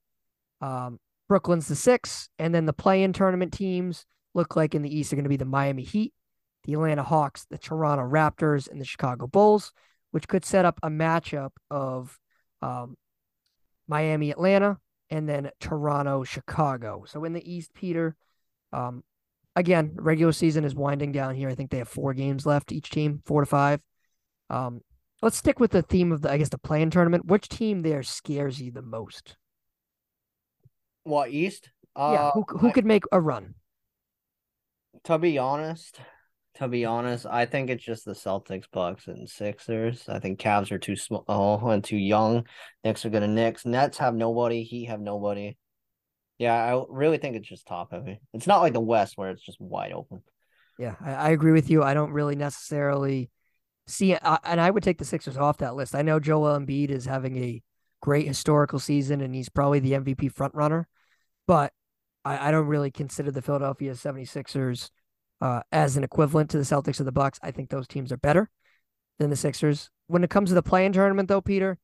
[0.62, 2.30] Um, Brooklyn's the six.
[2.38, 5.36] And then the play-in tournament teams look like in the East are going to be
[5.36, 6.14] the Miami Heat,
[6.64, 9.72] the Atlanta Hawks, the Toronto Raptors, and the Chicago Bulls,
[10.10, 12.18] which could set up a matchup of
[12.62, 12.96] um,
[13.86, 14.78] Miami Atlanta
[15.10, 17.04] and then Toronto Chicago.
[17.06, 18.16] So in the East, Peter,
[18.72, 19.02] um,
[19.56, 21.48] again, regular season is winding down here.
[21.48, 23.80] I think they have four games left each team, four to five.
[24.50, 24.82] Um,
[25.22, 27.26] let's stick with the theme of the, I guess, the playing tournament.
[27.26, 29.36] Which team there scares you the most?
[31.04, 31.70] What East?
[31.96, 33.54] yeah, Uh, who who I- could make a run?
[35.04, 36.00] to be honest,
[36.58, 40.08] to be honest, I think it's just the Celtics, Bucks, and Sixers.
[40.08, 42.46] I think Cavs are too small oh, and too young.
[42.84, 43.64] Knicks are gonna Knicks.
[43.64, 44.64] Nets have nobody.
[44.64, 45.56] Heat have nobody.
[46.38, 48.20] Yeah, I really think it's just top heavy.
[48.32, 50.22] It's not like the West where it's just wide open.
[50.78, 51.82] Yeah, I, I agree with you.
[51.82, 53.30] I don't really necessarily
[53.86, 55.94] see and I would take the Sixers off that list.
[55.94, 57.62] I know Joel Embiid is having a
[58.00, 60.88] great historical season, and he's probably the MVP front runner,
[61.46, 61.72] but
[62.24, 64.90] I, I don't really consider the Philadelphia 76ers
[65.40, 67.38] uh, as an equivalent to the Celtics or the Bucks.
[67.42, 68.50] I think those teams are better
[69.18, 69.90] than the Sixers.
[70.06, 71.78] When it comes to the play-in tournament, though, Peter,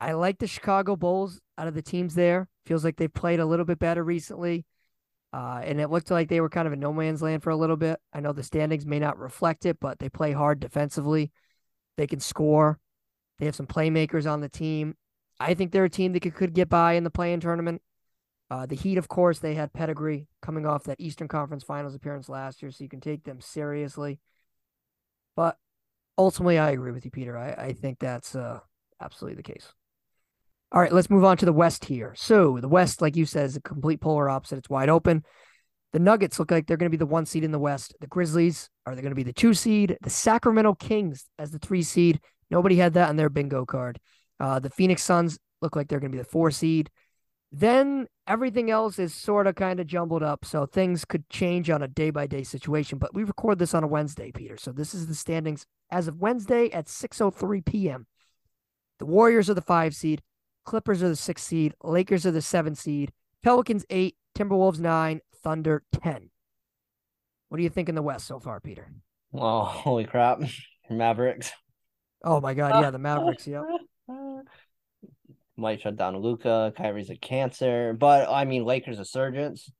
[0.00, 2.48] I like the Chicago Bulls out of the teams there.
[2.66, 4.66] Feels like they've played a little bit better recently.
[5.32, 7.56] Uh, and it looked like they were kind of in no man's land for a
[7.56, 7.98] little bit.
[8.12, 11.32] I know the standings may not reflect it, but they play hard defensively.
[11.96, 12.78] They can score.
[13.38, 14.94] They have some playmakers on the team.
[15.40, 17.82] I think they're a team that could, could get by in the play-in tournament.
[18.50, 22.28] Uh, the Heat, of course, they had pedigree coming off that Eastern Conference Finals appearance
[22.28, 24.20] last year, so you can take them seriously.
[25.34, 25.56] But
[26.18, 27.36] ultimately, I agree with you, Peter.
[27.36, 28.60] I, I think that's uh,
[29.00, 29.72] absolutely the case.
[30.72, 32.14] All right, let's move on to the West here.
[32.16, 34.58] So the West, like you said, is a complete polar opposite.
[34.58, 35.24] It's wide open.
[35.92, 37.94] The Nuggets look like they're going to be the one seed in the West.
[38.00, 39.96] The Grizzlies are they going to be the two seed?
[40.02, 42.20] The Sacramento Kings as the three seed.
[42.50, 44.00] Nobody had that on their bingo card.
[44.40, 46.90] Uh, the Phoenix Suns look like they're going to be the four seed.
[47.56, 51.84] Then everything else is sort of kind of jumbled up, so things could change on
[51.84, 52.98] a day by day situation.
[52.98, 54.56] But we record this on a Wednesday, Peter.
[54.56, 58.08] So this is the standings as of Wednesday at 6:03 p.m.
[58.98, 60.20] The Warriors are the five seed.
[60.64, 61.74] Clippers are the six seed.
[61.84, 63.12] Lakers are the seven seed.
[63.44, 64.16] Pelicans eight.
[64.36, 65.20] Timberwolves nine.
[65.44, 66.30] Thunder ten.
[67.50, 68.90] What do you think in the West so far, Peter?
[69.32, 70.40] Oh, holy crap.
[70.90, 71.52] Mavericks.
[72.24, 73.46] Oh my God, yeah, the Mavericks.
[73.46, 73.62] Yep.
[75.56, 76.72] Might shut down Luka.
[76.76, 77.92] Kyrie's a cancer.
[77.92, 79.70] But I mean Lakers a surgeons.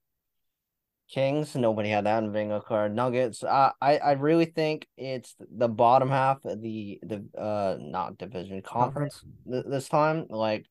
[1.10, 2.94] Kings, nobody had that in bingo card.
[2.94, 8.16] Nuggets, I, I I really think it's the bottom half of the the uh not
[8.16, 9.24] division conference Conference.
[9.50, 10.26] th- this time.
[10.30, 10.66] Like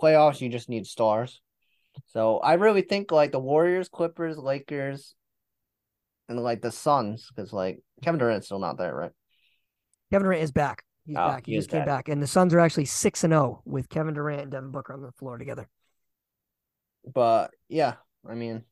[0.00, 1.40] playoffs, you just need stars.
[2.06, 5.14] So I really think like the Warriors, Clippers, Lakers,
[6.28, 9.12] and like the Suns, because like Kevin Durant's still not there, right?
[10.12, 10.84] Kevin Durant is back.
[11.06, 11.46] He's Oh, back.
[11.46, 11.86] He, he just came back.
[11.86, 12.08] back.
[12.08, 15.02] And the Suns are actually 6 and 0 with Kevin Durant and Devin Booker on
[15.02, 15.68] the floor together.
[17.12, 17.94] But yeah,
[18.28, 18.64] I mean,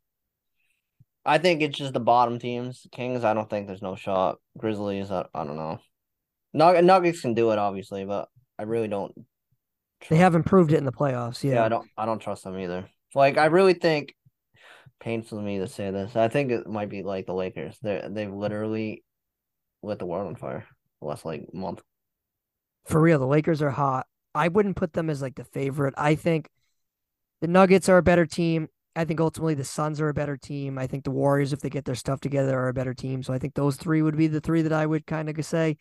[1.25, 2.87] I think it's just the bottom teams.
[2.93, 4.39] Kings, I don't think there's no shot.
[4.59, 5.79] Grizzlies, I, I don't know.
[6.55, 9.13] Nug- Nuggets can do it, obviously, but I really don't.
[10.11, 11.43] They have improved it in the playoffs.
[11.43, 11.55] Yeah.
[11.55, 11.89] Yeah, I don't.
[11.97, 12.89] I don't trust them either.
[13.15, 14.15] Like, I really think.
[15.01, 16.17] Painful to me to say this.
[16.17, 17.77] I think it might be like the Lakers.
[17.83, 19.05] They they've literally
[19.83, 20.67] lit the world on fire
[21.01, 21.83] the last like month.
[22.87, 24.07] For real, the Lakers are hot.
[24.35, 25.95] I wouldn't put them as like the favorite.
[25.97, 26.49] I think
[27.41, 28.69] the Nuggets are a better team.
[28.97, 30.79] I think ultimately the Suns are a better team.
[30.79, 33.23] I think the Warriors, if they get their stuff together, are a better team.
[33.23, 35.77] So I think those three would be the three that I would kind of say.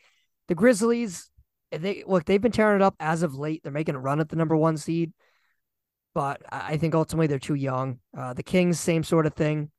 [0.48, 1.30] The Grizzlies,
[1.72, 3.62] they look, they've been tearing it up as of late.
[3.64, 5.14] They're making a run at the number one seed,
[6.14, 8.00] but I think ultimately they're too young.
[8.18, 9.72] Uh, the Kings, same sort of thing.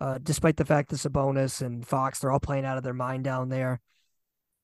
[0.00, 3.24] Uh, despite the fact that Sabonis and Fox, they're all playing out of their mind
[3.24, 3.80] down there.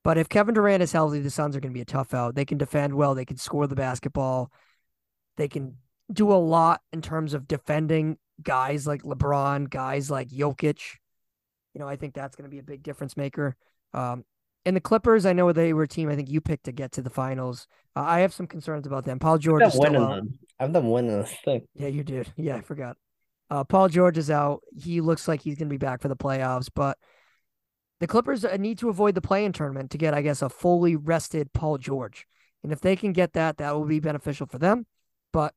[0.06, 2.36] But if Kevin Durant is healthy, the Suns are going to be a tough out.
[2.36, 3.16] They can defend well.
[3.16, 4.52] They can score the basketball.
[5.36, 5.78] They can
[6.12, 10.78] do a lot in terms of defending guys like LeBron, guys like Jokic.
[11.74, 13.56] You know, I think that's going to be a big difference maker.
[13.94, 14.24] Um,
[14.64, 16.92] and the Clippers, I know they were a team I think you picked to get
[16.92, 17.66] to the finals.
[17.96, 19.18] Uh, I have some concerns about them.
[19.18, 20.14] Paul George I've is still out.
[20.14, 20.38] them.
[20.60, 21.66] I have them winning this thing.
[21.74, 22.32] Yeah, you did.
[22.36, 22.96] Yeah, I forgot.
[23.50, 24.62] Uh, Paul George is out.
[24.72, 26.96] He looks like he's going to be back for the playoffs, but
[28.00, 30.96] the Clippers uh, need to avoid the play-in tournament to get, I guess, a fully
[30.96, 32.26] rested Paul George.
[32.62, 34.86] And if they can get that, that will be beneficial for them.
[35.32, 35.54] But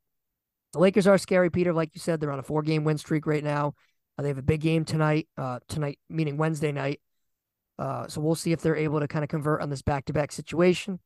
[0.73, 1.73] the Lakers are scary, Peter.
[1.73, 3.73] Like you said, they're on a four-game win streak right now.
[4.17, 5.27] Uh, they have a big game tonight.
[5.37, 7.01] Uh, tonight, meaning Wednesday night.
[7.77, 10.99] Uh, so we'll see if they're able to kind of convert on this back-to-back situation.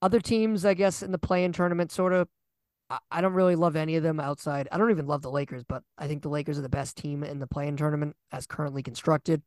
[0.00, 2.28] Other teams, I guess, in the play-in tournament, sort of
[2.90, 4.68] I- I don't really love any of them outside.
[4.72, 7.22] I don't even love the Lakers, but I think the Lakers are the best team
[7.22, 9.42] in the playing tournament as currently constructed.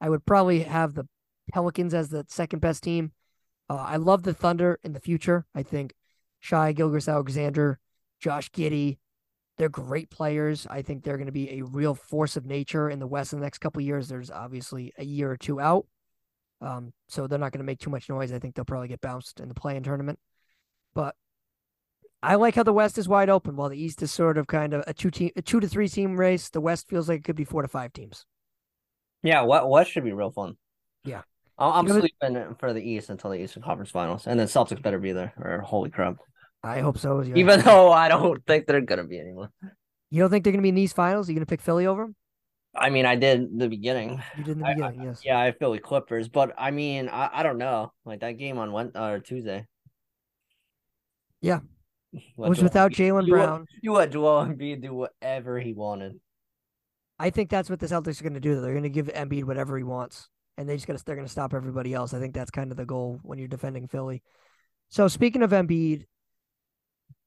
[0.00, 1.06] I would probably have the
[1.52, 3.12] Pelicans as the second best team.
[3.68, 5.46] Uh, I love the Thunder in the future.
[5.54, 5.94] I think
[6.40, 7.78] Shai Gilgeous Alexander,
[8.20, 8.98] Josh Giddey,
[9.58, 10.66] they're great players.
[10.70, 13.40] I think they're going to be a real force of nature in the West in
[13.40, 14.08] the next couple years.
[14.08, 15.86] There's obviously a year or two out.
[16.60, 18.32] Um, so they're not going to make too much noise.
[18.32, 20.18] I think they'll probably get bounced in the playing tournament.
[20.94, 21.16] But
[22.22, 24.74] I like how the West is wide open while the East is sort of kind
[24.74, 26.48] of a two team, a two to three team race.
[26.48, 28.24] The West feels like it could be four to five teams.
[29.22, 30.56] Yeah, what what should be real fun.
[31.04, 31.22] Yeah.
[31.58, 34.98] I'm, I'm sleeping for the East until the Eastern Conference Finals, and then Celtics better
[34.98, 35.32] be there.
[35.38, 36.16] Or holy crap!
[36.62, 37.24] I hope so.
[37.34, 39.50] Even though I don't think they're gonna be anymore.
[40.10, 41.60] you don't think they're going to be in these finals, are you going to pick
[41.60, 42.16] Philly over them?
[42.74, 44.22] I mean, I did in the beginning.
[44.36, 45.22] You did in the I- beginning, yes.
[45.24, 47.92] Yeah, I like Clippers, but I mean, I, I don't know.
[48.04, 49.66] Like that game on Wed or Tuesday.
[51.40, 51.60] Yeah.
[52.36, 53.66] Was without Jaylen Brown.
[53.82, 56.18] You let Joel Embiid do whatever he wanted.
[57.18, 58.60] I think that's what the Celtics are going to do.
[58.60, 61.26] They're going to give Embiid whatever he wants, and they just got to they're going
[61.26, 62.14] to stop everybody else.
[62.14, 64.22] I think that's kind of the goal when you're defending Philly.
[64.90, 66.06] So speaking of Embiid,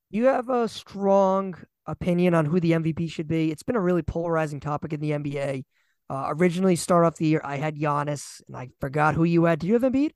[0.10, 3.52] you have a strong opinion on who the MVP should be.
[3.52, 5.64] It's been a really polarizing topic in the NBA.
[6.10, 9.60] Uh, originally, start off the year, I had Giannis, and I forgot who you had.
[9.60, 10.12] Did you have Embiid?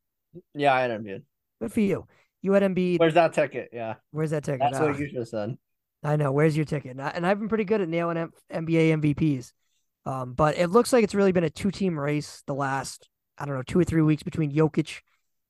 [0.53, 1.23] Yeah, I had Embiid.
[1.61, 2.07] Good for you.
[2.41, 2.99] You had Embiid.
[2.99, 3.69] Where's that ticket?
[3.71, 4.59] Yeah, Where's that ticket?
[4.61, 4.87] that's Ah.
[4.87, 5.57] what you should have said.
[6.03, 6.31] I know.
[6.31, 6.91] Where's your ticket?
[6.91, 9.53] And, I, I've been pretty good at nailing M- NBA MVPs.
[10.05, 13.45] Um, but it looks like it's really been a two team race the last, I
[13.45, 15.01] don't know, two or three weeks between Jokic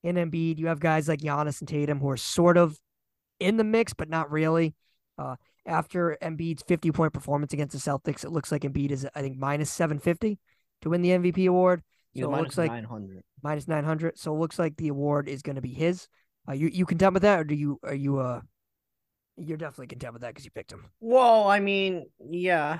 [0.03, 0.57] and Embiid.
[0.57, 2.79] You have guys like Giannis and Tatum who are sort of
[3.39, 4.75] in the mix, but not really.
[5.17, 9.21] Uh, after Embiid's 50 point performance against the Celtics, it looks like Embiid is, I
[9.21, 10.37] think, minus 750
[10.81, 11.81] to win the MVP award.
[12.17, 13.23] So it looks like nine hundred.
[13.43, 14.17] minus 900.
[14.17, 16.07] So it looks like the award is going to be his.
[16.47, 18.39] Uh, you, you content with that, or do you, are you, uh,
[19.35, 20.85] you're definitely content with that because you picked him.
[21.01, 22.79] Well, I mean, yeah,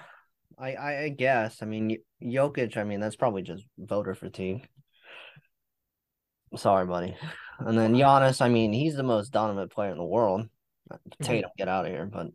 [0.58, 1.62] I, I I guess.
[1.62, 2.78] I mean, Jokic.
[2.78, 4.68] I mean, that's probably just voter fatigue.
[6.56, 7.16] Sorry, buddy.
[7.60, 8.42] And then Giannis.
[8.42, 10.48] I mean, he's the most dominant player in the world.
[10.92, 11.24] Mm-hmm.
[11.24, 12.06] Tatum, get out of here.
[12.06, 12.28] But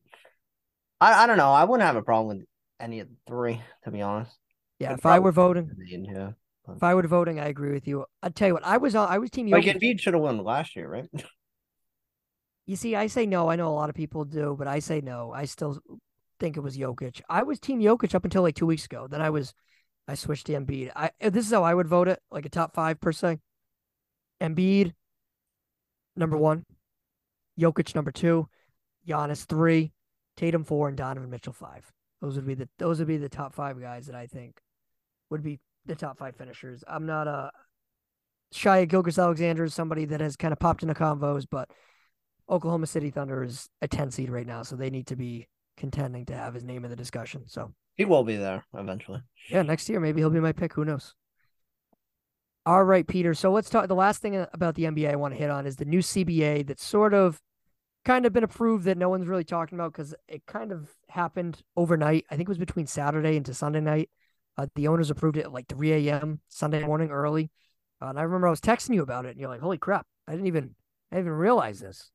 [1.01, 1.53] I I don't know.
[1.53, 2.47] I wouldn't have a problem with
[2.79, 4.37] any of the three, to be honest.
[4.79, 6.31] Yeah, if I were voting, Yeah.
[6.75, 8.07] if I were voting, I agree with you.
[8.23, 9.65] I'll tell you what, I was on, I was team Like.
[9.65, 11.07] Embiid should have won last year, right?
[12.67, 13.51] You see, I say no.
[13.51, 15.33] I know a lot of people do, but I say no.
[15.33, 15.81] I still
[16.41, 17.21] think it was Jokic.
[17.29, 19.07] I was team Jokic up until like two weeks ago.
[19.07, 19.55] Then I was,
[20.09, 20.91] I switched to Embiid.
[20.97, 23.39] I this is how I would vote it, like a top five per se.
[24.41, 24.95] Embiid,
[26.17, 26.65] number one.
[27.59, 28.49] Jokic number two,
[29.07, 29.93] Giannis three,
[30.37, 31.91] Tatum four, and Donovan Mitchell five.
[32.21, 34.61] Those would be the those would be the top five guys that I think
[35.29, 36.83] would be the top five finishers.
[36.89, 37.51] I'm not a
[38.53, 41.71] Shai Gilgeous Alexander is somebody that has kind of popped into convos, but
[42.49, 45.47] Oklahoma City Thunder is a 10 seed right now, so they need to be
[45.81, 47.45] contending to have his name in the discussion.
[47.49, 49.23] So He will be there eventually.
[49.51, 50.75] yeah, next year maybe he'll be my pick.
[50.75, 51.15] Who knows?
[52.67, 53.35] All right, Peter.
[53.35, 53.89] So let's talk.
[53.89, 56.67] The last thing about the NBA I want to hit on is the new CBA
[56.67, 57.41] that's sort of
[58.05, 61.63] kind of been approved that no one's really talking about because it kind of happened
[61.77, 62.27] overnight.
[62.31, 64.11] I think it was between Saturday into Sunday night.
[64.59, 66.41] Uh, the owners approved it at like 3 a.m.
[66.49, 67.51] Sunday morning early.
[68.01, 70.07] Uh, and I remember I was texting you about it, and you're like, "Holy crap!
[70.29, 70.75] I didn't even,
[71.11, 72.11] I didn't even realize this."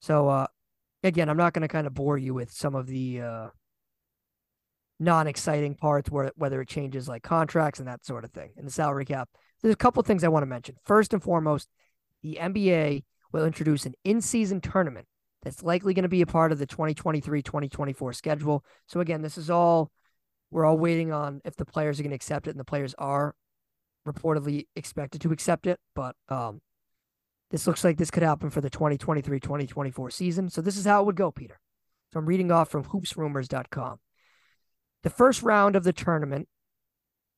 [0.00, 0.46] So, uh,
[1.02, 3.48] again, I'm not going to kind of bore you with some of the uh,
[4.98, 8.72] non-exciting parts, where whether it changes like contracts and that sort of thing, and the
[8.72, 9.28] salary cap.
[9.60, 10.76] There's a couple things I want to mention.
[10.84, 11.68] First and foremost,
[12.22, 15.06] the NBA will introduce an in-season tournament
[15.42, 18.64] that's likely going to be a part of the 2023-2024 schedule.
[18.86, 19.90] So again, this is all
[20.50, 22.94] we're all waiting on if the players are going to accept it, and the players
[22.98, 23.34] are
[24.06, 25.80] reportedly expected to accept it.
[25.94, 26.60] But um,
[27.52, 30.48] this looks like this could happen for the 2023-2024 season.
[30.48, 31.60] So this is how it would go, Peter.
[32.12, 34.00] So I'm reading off from hoopsrumors.com.
[35.02, 36.48] The first round of the tournament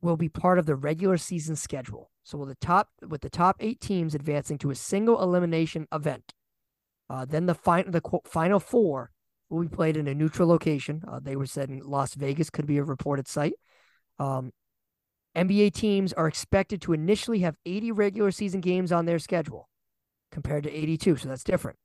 [0.00, 2.12] will be part of the regular season schedule.
[2.22, 6.32] So will the top with the top eight teams advancing to a single elimination event.
[7.10, 9.10] Uh, then the final the quote, final four
[9.50, 11.02] will be played in a neutral location.
[11.08, 13.54] Uh, they were said in Las Vegas could be a reported site.
[14.20, 14.52] Um,
[15.36, 19.68] NBA teams are expected to initially have 80 regular season games on their schedule
[20.34, 21.78] compared to 82, so that's different.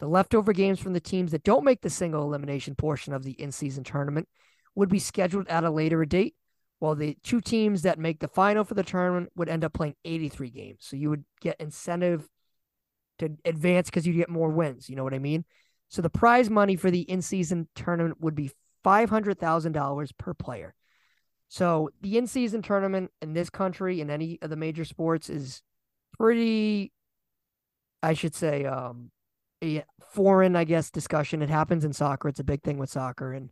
[0.00, 3.32] The leftover games from the teams that don't make the single elimination portion of the
[3.32, 4.26] in season tournament
[4.74, 6.34] would be scheduled at a later date,
[6.78, 9.94] while the two teams that make the final for the tournament would end up playing
[10.04, 10.78] 83 games.
[10.80, 12.26] So you would get incentive
[13.18, 14.88] to advance because you get more wins.
[14.88, 15.44] You know what I mean?
[15.90, 18.50] So the prize money for the in season tournament would be
[18.84, 20.74] $500,000 per player.
[21.48, 25.62] So the in season tournament in this country, in any of the major sports, is
[26.16, 26.92] pretty,
[28.02, 29.10] I should say, um,
[29.62, 31.42] a foreign, I guess, discussion.
[31.42, 32.28] It happens in soccer.
[32.28, 33.50] It's a big thing with soccer and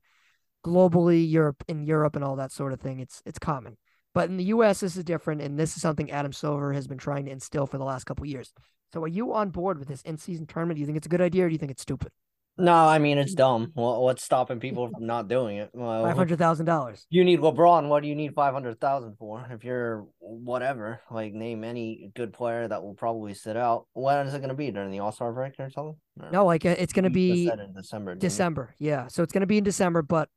[0.65, 3.01] globally, Europe in Europe and all that sort of thing.
[3.01, 3.77] It's it's common.
[4.15, 6.99] But in the US, this is different, and this is something Adam Silver has been
[6.99, 8.53] trying to instill for the last couple years.
[8.93, 10.77] So are you on board with this in-season tournament?
[10.77, 12.11] Do you think it's a good idea or do you think it's stupid?
[12.59, 13.73] No, I mean it's dumb.
[13.75, 15.71] Well, what's stopping people from not doing it?
[15.73, 17.07] Well, Five hundred thousand dollars.
[17.09, 17.89] You need LeBron.
[17.89, 19.47] What do you need five hundred thousand for?
[19.51, 23.87] If you're whatever, like name any good player that will probably sit out.
[23.93, 25.97] When is it going to be during the All Star break or something?
[26.21, 28.15] Or- No, like it's going to be in December.
[28.17, 28.75] December.
[28.79, 30.29] Yeah, so it's going to be in December, but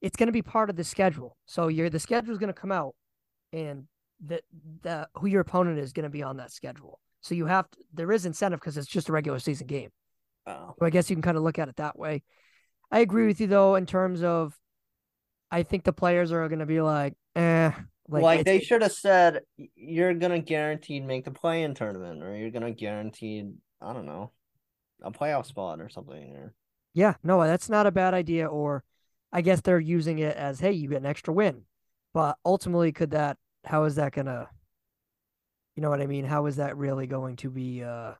[0.00, 1.36] it's going to be part of the schedule.
[1.46, 2.94] So your the schedule is going to come out,
[3.52, 3.84] and
[4.24, 4.40] the
[4.82, 7.00] the who your opponent is going to be on that schedule.
[7.20, 9.90] So you have to, there is incentive because it's just a regular season game.
[10.46, 10.74] Oh.
[10.78, 12.22] So I guess you can kind of look at it that way.
[12.90, 14.58] I agree with you though in terms of,
[15.50, 17.70] I think the players are going to be like, eh,
[18.08, 19.40] like, Like, they should have said,
[19.74, 24.30] you're gonna guaranteed make the play-in tournament, or you're gonna guaranteed, I don't know,
[25.02, 26.36] a playoff spot or something.
[26.36, 26.54] Or
[26.92, 28.46] Yeah, no, that's not a bad idea.
[28.46, 28.84] Or
[29.32, 31.62] I guess they're using it as, hey, you get an extra win.
[32.12, 34.48] But ultimately, could that, how is that going to,
[35.74, 36.24] you know what I mean?
[36.24, 38.12] How is that really going to be uh,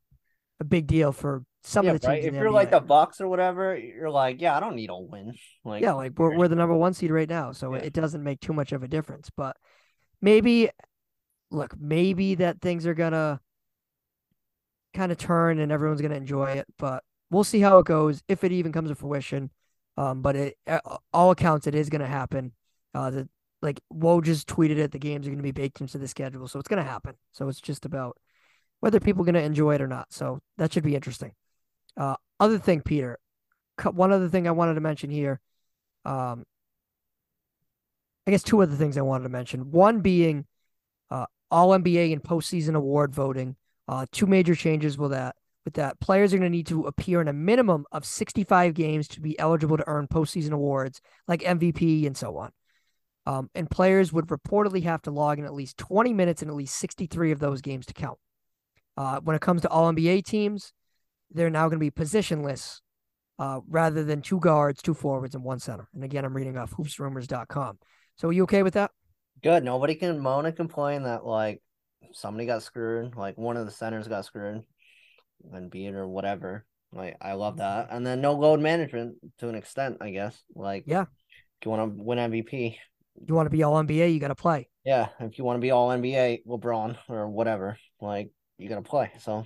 [0.60, 2.24] a big deal for some yeah, of the teams?
[2.24, 2.24] right.
[2.24, 5.34] If you're like the Bucks or whatever, you're like, yeah, I don't need a win.
[5.64, 7.52] Like, yeah, like we're, we're the number one seed right now.
[7.52, 7.80] So Yeah.
[7.80, 9.30] it doesn't make too much of a difference.
[9.36, 9.56] But
[10.20, 10.70] maybe,
[11.50, 13.40] look, maybe that things are going to
[14.92, 16.66] kind of turn and everyone's going to enjoy it.
[16.78, 19.50] But we'll see how it goes, if it even comes to fruition.
[19.96, 20.56] Um, but it,
[21.12, 22.52] all accounts, it is going to happen.
[22.94, 23.28] Uh, the
[23.62, 24.92] like Woj just tweeted it.
[24.92, 27.14] The games are going to be baked into the schedule, so it's going to happen.
[27.32, 28.16] So it's just about
[28.84, 30.12] whether people are going to enjoy it or not.
[30.12, 31.32] So that should be interesting.
[31.96, 33.18] Uh, other thing, Peter,
[33.82, 35.40] one other thing I wanted to mention here.
[36.04, 36.44] Um,
[38.26, 39.70] I guess two other things I wanted to mention.
[39.70, 40.44] One being
[41.10, 43.56] uh, All NBA and postseason award voting.
[43.88, 45.34] Uh, two major changes with that.
[45.64, 49.08] With that, players are going to need to appear in a minimum of 65 games
[49.08, 52.50] to be eligible to earn postseason awards like MVP and so on.
[53.24, 56.54] Um, and players would reportedly have to log in at least 20 minutes in at
[56.54, 58.18] least 63 of those games to count.
[58.96, 60.72] Uh, when it comes to All NBA teams,
[61.30, 62.80] they're now going to be positionless
[63.38, 65.88] uh, rather than two guards, two forwards, and one center.
[65.94, 67.78] And again, I'm reading off hoopsrumors.com.
[68.16, 68.90] So are you okay with that?
[69.42, 69.62] good.
[69.64, 71.60] Nobody can moan and complain that like
[72.12, 74.62] somebody got screwed, like one of the centers got screwed
[75.52, 76.64] and beat or whatever.
[76.92, 77.88] Like I love that.
[77.90, 80.40] And then no load management to an extent, I guess.
[80.54, 81.02] Like Yeah.
[81.02, 82.76] if you want to win MVP,
[83.26, 84.68] You want to be all NBA, you got to play.
[84.84, 85.08] yeah.
[85.20, 88.30] If you want to be all NBA, LeBron or whatever, like
[88.64, 89.10] you gotta play.
[89.20, 89.44] So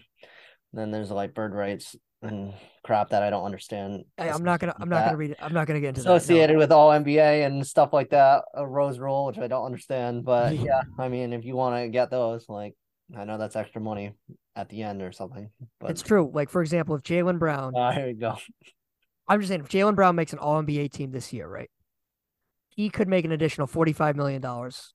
[0.73, 2.55] then there's like bird rights and
[2.85, 4.05] crap that I don't understand.
[4.17, 4.75] Hey, I'm not gonna.
[4.79, 5.39] I'm not gonna read it.
[5.41, 6.09] I'm not gonna get into that.
[6.09, 6.15] no.
[6.15, 10.25] associated with all NBA and stuff like that, a rose rule, which I don't understand.
[10.25, 12.75] But yeah, I mean, if you want to get those, like,
[13.17, 14.13] I know that's extra money
[14.55, 15.51] at the end or something.
[15.81, 16.31] But It's true.
[16.33, 18.37] Like for example, if Jaylen Brown, uh, here we go.
[19.29, 21.71] I'm just saying, if Jaylen Brown makes an All NBA team this year, right?
[22.69, 24.95] He could make an additional forty-five million dollars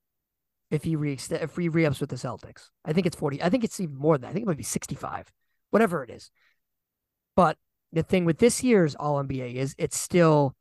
[0.70, 2.68] if he re if he re-ups with the Celtics.
[2.84, 3.42] I think it's forty.
[3.42, 4.28] I think it's even more than that.
[4.28, 5.30] I think it might be sixty-five,
[5.70, 6.30] whatever it is.
[7.36, 7.56] But
[7.92, 10.54] the thing with this year's All NBA is it's still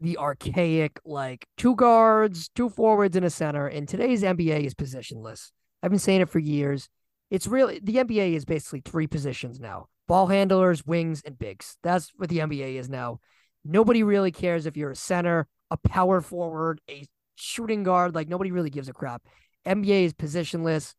[0.00, 3.66] the archaic like two guards, two forwards, and a center.
[3.66, 5.50] And today's NBA is positionless.
[5.82, 6.88] I've been saying it for years.
[7.30, 11.76] It's really the NBA is basically three positions now: ball handlers, wings, and bigs.
[11.82, 13.20] That's what the NBA is now.
[13.64, 17.06] Nobody really cares if you're a center, a power forward, a
[17.38, 18.14] shooting guard.
[18.14, 19.22] Like nobody really gives a crap.
[19.66, 20.94] NBA is positionless.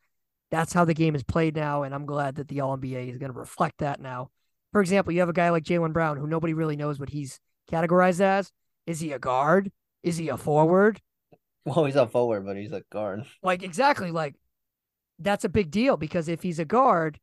[0.51, 3.17] That's how the game is played now, and I'm glad that the All NBA is
[3.17, 4.31] going to reflect that now.
[4.71, 7.39] For example, you have a guy like Jaylen Brown who nobody really knows what he's
[7.71, 8.51] categorized as.
[8.87, 9.71] Is he a guard?
[10.03, 11.01] Is he a forward?
[11.65, 13.25] Well, he's a forward, but he's a guard.
[13.43, 14.35] Like exactly, like
[15.19, 17.19] that's a big deal because if he's a guard,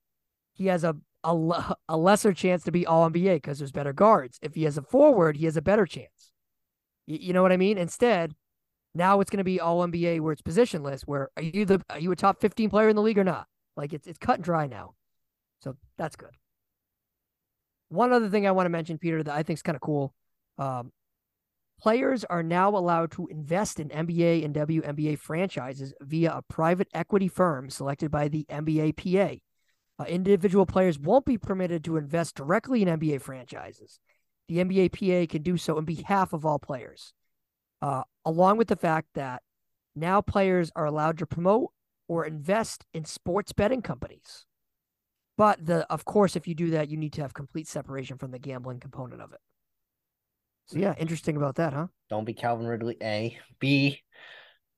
[0.52, 4.38] he has a a, a lesser chance to be all NBA because there's better guards.
[4.42, 6.32] If he has a forward, he has a better chance.
[7.06, 7.78] You, you know what I mean?
[7.78, 8.34] Instead,
[8.96, 11.02] now it's going to be all NBA where it's positionless.
[11.02, 13.46] Where are you the are you a top 15 player in the league or not?
[13.76, 14.94] Like it's it's cut and dry now.
[15.60, 16.34] So that's good.
[17.88, 20.12] One other thing I want to mention, Peter, that I think is kind of cool.
[20.58, 20.92] Um,
[21.80, 27.28] Players are now allowed to invest in NBA and WNBA franchises via a private equity
[27.28, 29.42] firm selected by the NBAPA.
[29.98, 33.98] Uh, individual players won't be permitted to invest directly in NBA franchises.
[34.48, 37.12] The NBAPA can do so on behalf of all players,
[37.82, 39.42] uh, along with the fact that
[39.94, 41.70] now players are allowed to promote
[42.08, 44.44] or invest in sports betting companies.
[45.38, 48.32] But the of course, if you do that, you need to have complete separation from
[48.32, 49.40] the gambling component of it.
[50.66, 51.86] So yeah, interesting about that, huh?
[52.10, 52.96] Don't be Calvin Ridley.
[53.02, 53.38] A.
[53.60, 54.02] B.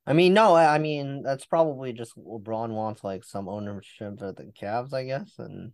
[0.07, 4.53] I mean, no, I mean that's probably just LeBron wants like some ownership at the
[4.61, 5.73] Cavs, I guess, and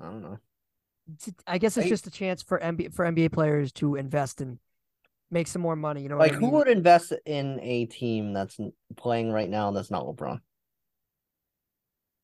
[0.00, 0.38] I don't know.
[1.46, 4.58] I guess it's just a chance for NBA for NBA players to invest and
[5.34, 6.02] make some more money.
[6.02, 6.48] You know, like I mean?
[6.48, 8.58] who would invest in a team that's
[8.96, 10.40] playing right now that's not LeBron?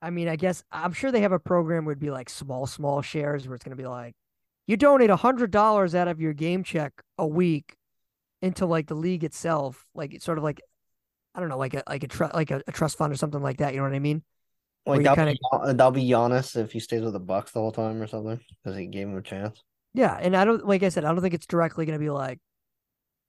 [0.01, 3.03] I mean, I guess I'm sure they have a program it'd be like small, small
[3.03, 4.15] shares where it's going to be like
[4.67, 7.75] you donate a hundred dollars out of your game check a week
[8.41, 10.63] into like the league itself, like it's sort of like
[11.35, 13.43] I don't know, like a like a trust like a, a, trust fund or something
[13.43, 13.75] like that.
[13.75, 14.23] You know what I mean?
[14.87, 15.33] Like that'll, kinda...
[15.33, 18.07] be, uh, that'll be Giannis if he stays with the Bucks the whole time or
[18.07, 19.63] something because he gave him a chance.
[19.93, 22.11] Yeah, and I don't like I said, I don't think it's directly going to be
[22.11, 22.39] like,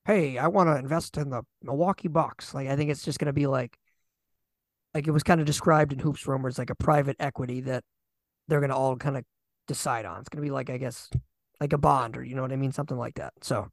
[0.06, 3.28] "Hey, I want to invest in the Milwaukee Bucks." Like I think it's just going
[3.28, 3.78] to be like,
[4.94, 7.84] like it was kind of described in hoops rumors, like a private equity that
[8.48, 9.24] they're going to all kind of
[9.68, 10.20] decide on.
[10.20, 11.10] It's going to be like I guess
[11.60, 13.34] like a bond or you know what I mean, something like that.
[13.42, 13.70] So,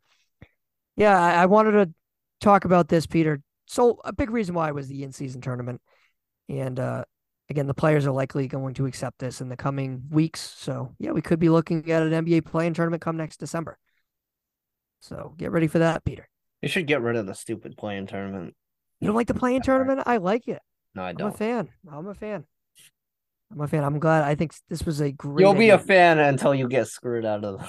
[0.97, 1.91] yeah, I, I wanted to
[2.41, 3.41] talk about this, Peter.
[3.66, 5.81] So a big reason why was the in-season tournament,
[6.49, 7.05] and uh,
[7.51, 10.41] again, the players are likely going to accept this in the coming weeks.
[10.41, 13.79] So yeah, we could be looking at an NBA play-in tournament come next December.
[15.01, 16.28] So get ready for that, Peter.
[16.62, 18.55] You should get rid of the stupid play-in tournament.
[19.01, 20.03] You don't like the play-in tournament?
[20.07, 20.61] I like it.
[20.94, 21.28] No, I don't.
[21.28, 21.68] I'm a fan.
[21.90, 22.44] I'm a fan.
[23.53, 23.84] I'm a fan.
[23.84, 24.24] I'm glad.
[24.24, 25.42] I think this was a great.
[25.42, 27.61] You'll be a fan until you get screwed out of.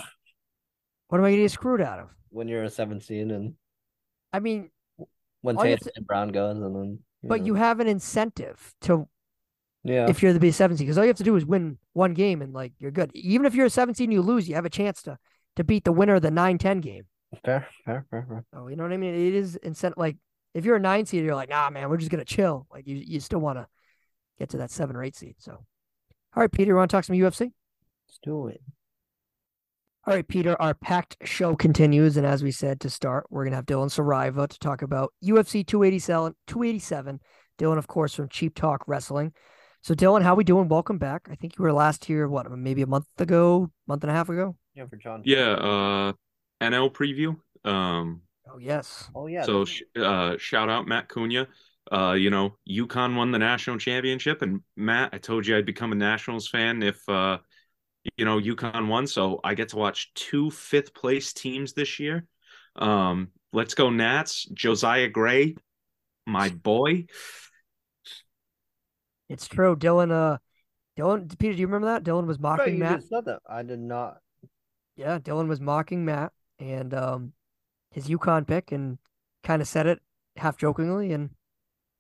[1.08, 2.10] What am I going to get screwed out of?
[2.30, 3.54] When you're a 17 and.
[4.34, 4.72] I mean.
[5.42, 6.02] When Tatum to...
[6.02, 7.00] Brown goes and then.
[7.22, 7.46] You but know.
[7.48, 9.08] you have an incentive to.
[9.84, 10.10] Yeah.
[10.10, 12.54] If you're the B17, because all you have to do is win one game and
[12.54, 13.12] like you're good.
[13.14, 15.18] Even if you're a 17, you lose, you have a chance to
[15.56, 17.04] to beat the winner of the 9-10 game.
[17.46, 18.46] Fair, fair, fair, fair.
[18.54, 19.14] Oh, you know what I mean?
[19.14, 19.98] It is incentive.
[19.98, 20.18] Like
[20.54, 22.68] if you're a nine seed, you're like, nah, man, we're just gonna chill.
[22.72, 23.68] Like you, you still want to
[24.40, 25.36] get to that seven or eight seed.
[25.38, 25.64] So, all
[26.36, 27.52] right, Peter, you want to talk some UFC?
[28.08, 28.62] Let's do it.
[30.08, 32.18] All right, Peter, our packed show continues.
[32.18, 35.14] And as we said to start, we're going to have Dylan Saraiva to talk about
[35.24, 36.34] UFC 287.
[36.48, 37.20] 287.
[37.60, 39.34] Dylan, of course, from Cheap Talk Wrestling.
[39.82, 40.68] So, Dylan, how we doing?
[40.68, 41.28] Welcome back.
[41.30, 44.30] I think you were last here, what, maybe a month ago, month and a half
[44.30, 44.56] ago?
[44.74, 45.22] Yeah, for John.
[45.26, 46.14] Yeah, uh,
[46.62, 47.38] NL preview.
[47.70, 49.10] Um, oh, yes.
[49.16, 49.44] Oh, yeah.
[49.44, 49.66] So,
[49.98, 51.48] uh, shout out Matt Cunha.
[51.92, 55.92] Uh, you know, UConn won the national championship, and Matt, I told you I'd become
[55.92, 57.40] a Nationals fan if uh,
[58.16, 59.08] you know UConn won.
[59.08, 62.26] So I get to watch two fifth place teams this year.
[62.76, 64.46] Um, let's go Nats.
[64.54, 65.56] Josiah Gray,
[66.28, 67.06] my boy.
[69.28, 70.12] It's true, Dylan.
[70.12, 70.38] Uh,
[70.96, 72.04] Dylan, Peter, do you remember that?
[72.04, 73.04] Dylan was mocking right, Matt.
[73.04, 73.40] Said that.
[73.50, 74.18] I did not.
[74.96, 77.34] Yeah, Dylan was mocking Matt and um,
[77.92, 78.98] his UConn pick, and
[79.44, 80.00] kind of said it
[80.36, 81.32] half jokingly, and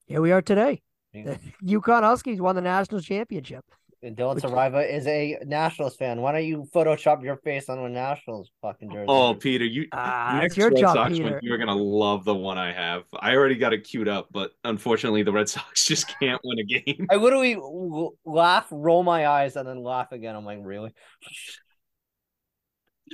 [0.05, 0.81] here we are today.
[1.13, 3.65] The UConn Huskies won the national championship.
[4.01, 4.45] And Dylan Which...
[4.45, 6.21] Saraiva is a Nationals fan.
[6.21, 9.05] Why don't you Photoshop your face on a Nationals fucking jersey?
[9.09, 11.39] Oh, Peter, you uh, it's your Red job, Sox Peter.
[11.43, 13.03] you're gonna love the one I have.
[13.19, 16.63] I already got it queued up, but unfortunately, the Red Sox just can't win a
[16.63, 17.07] game.
[17.11, 17.57] I literally
[18.23, 20.35] laugh, roll my eyes, and then laugh again.
[20.35, 20.93] I'm like, really?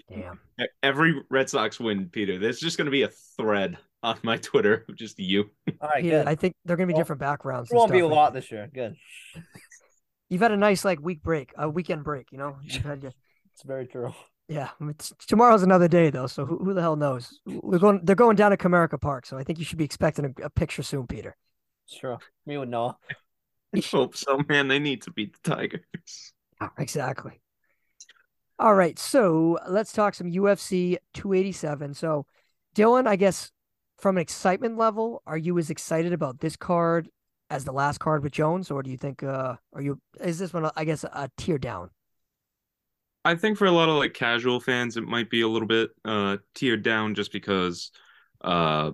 [0.09, 0.39] Damn.
[0.83, 2.39] Every Red Sox win, Peter.
[2.39, 5.49] There's just going to be a thread on my Twitter of just you.
[5.81, 6.27] All right, Peter, good.
[6.27, 7.69] I think they're gonna be Well, different backgrounds.
[7.69, 8.69] There won't be a lot this year.
[8.71, 8.95] Good.
[10.29, 12.31] You've had a nice like week break, a weekend break.
[12.31, 13.13] You know, you've had your
[13.53, 14.13] It's very true.
[14.47, 17.39] Yeah, it's, tomorrow's another day though, so who, who the hell knows?
[17.45, 18.01] We're going.
[18.03, 20.49] They're going down to Comerica Park, so I think you should be expecting a, a
[20.49, 21.35] picture soon, Peter.
[21.87, 22.27] Sure, true.
[22.45, 22.97] Me with Noah.
[23.75, 24.67] I hope so, man.
[24.67, 25.81] They need to beat the Tigers.
[26.77, 27.41] Exactly.
[28.57, 31.93] All right, so let's talk some UFC 287.
[31.93, 32.25] So,
[32.73, 33.51] Dylan, I guess
[33.97, 37.09] from an excitement level, are you as excited about this card
[37.49, 40.53] as the last card with Jones, or do you think uh are you is this
[40.53, 41.89] one I guess a tear down?
[43.23, 45.91] I think for a lot of like casual fans, it might be a little bit
[46.05, 47.91] uh tiered down just because
[48.41, 48.91] uh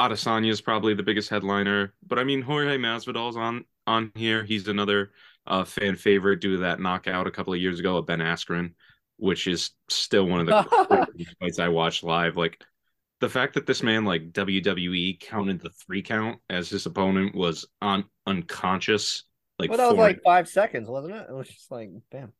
[0.00, 1.92] Adesanya is probably the biggest headliner.
[2.06, 4.42] But I mean Jorge Masvidal's on on here.
[4.44, 5.12] He's another
[5.46, 8.74] uh fan favorite due to that knockout a couple of years ago of Ben Askren,
[9.16, 12.36] which is still one of the fights I watched live.
[12.36, 12.62] Like
[13.20, 17.66] the fact that this man like WWE counted the three count as his opponent was
[17.82, 19.24] on unconscious.
[19.58, 21.26] Like Well, that was like five seconds, wasn't it?
[21.28, 22.32] It was just like, bam.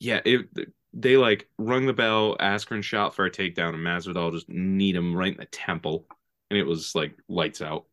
[0.00, 0.46] yeah, it
[0.92, 5.14] they like rung the bell, Askren shot for a takedown, and Masvidal just kneed him
[5.14, 6.06] right in the temple,
[6.50, 7.86] and it was like lights out.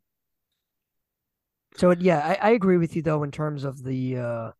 [1.78, 4.52] So yeah, I, I agree with you though in terms of the uh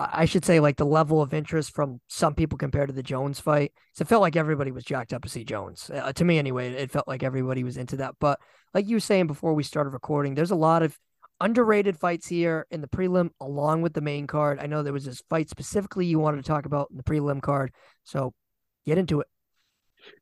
[0.00, 3.40] I should say like the level of interest from some people compared to the Jones
[3.40, 3.72] fight.
[3.94, 5.90] So it felt like everybody was jacked up to see Jones.
[5.92, 8.14] Uh, to me anyway, it felt like everybody was into that.
[8.20, 8.38] But
[8.72, 10.96] like you were saying before we started recording, there's a lot of
[11.40, 14.60] underrated fights here in the prelim along with the main card.
[14.60, 17.42] I know there was this fight specifically you wanted to talk about in the prelim
[17.42, 17.72] card.
[18.04, 18.34] So
[18.86, 19.26] get into it.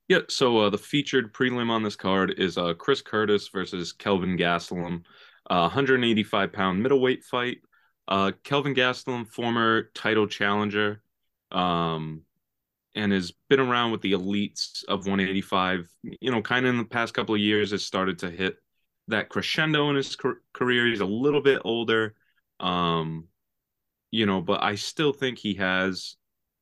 [0.09, 4.39] Yeah, so uh, the featured prelim on this card is uh, Chris Curtis versus Kelvin
[4.39, 5.03] Gastelum,
[5.55, 7.59] 185 pound middleweight fight.
[8.09, 11.03] Uh, Kelvin Gastelum, former title challenger,
[11.51, 12.23] um,
[12.95, 15.89] and has been around with the elites of 185.
[16.03, 18.57] You know, kind of in the past couple of years, has started to hit
[19.09, 20.17] that crescendo in his
[20.53, 20.87] career.
[20.87, 22.15] He's a little bit older,
[22.61, 23.25] um,
[24.11, 26.17] you know, but I still think he has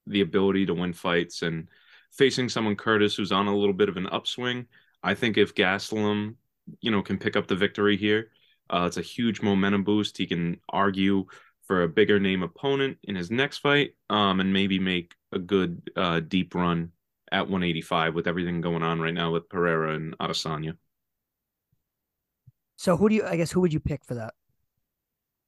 [0.06, 1.68] the ability to win fights and
[2.12, 4.66] facing someone Curtis who's on a little bit of an upswing.
[5.02, 6.34] I think if Gastelum,
[6.80, 8.30] you know, can pick up the victory here,
[8.70, 10.18] uh, it's a huge momentum boost.
[10.18, 11.26] He can argue
[11.66, 15.90] for a bigger name opponent in his next fight, um, and maybe make a good
[15.96, 16.90] uh, deep run
[17.32, 20.76] at 185 with everything going on right now with Pereira and Adesanya.
[22.76, 24.34] So who do you I guess who would you pick for that?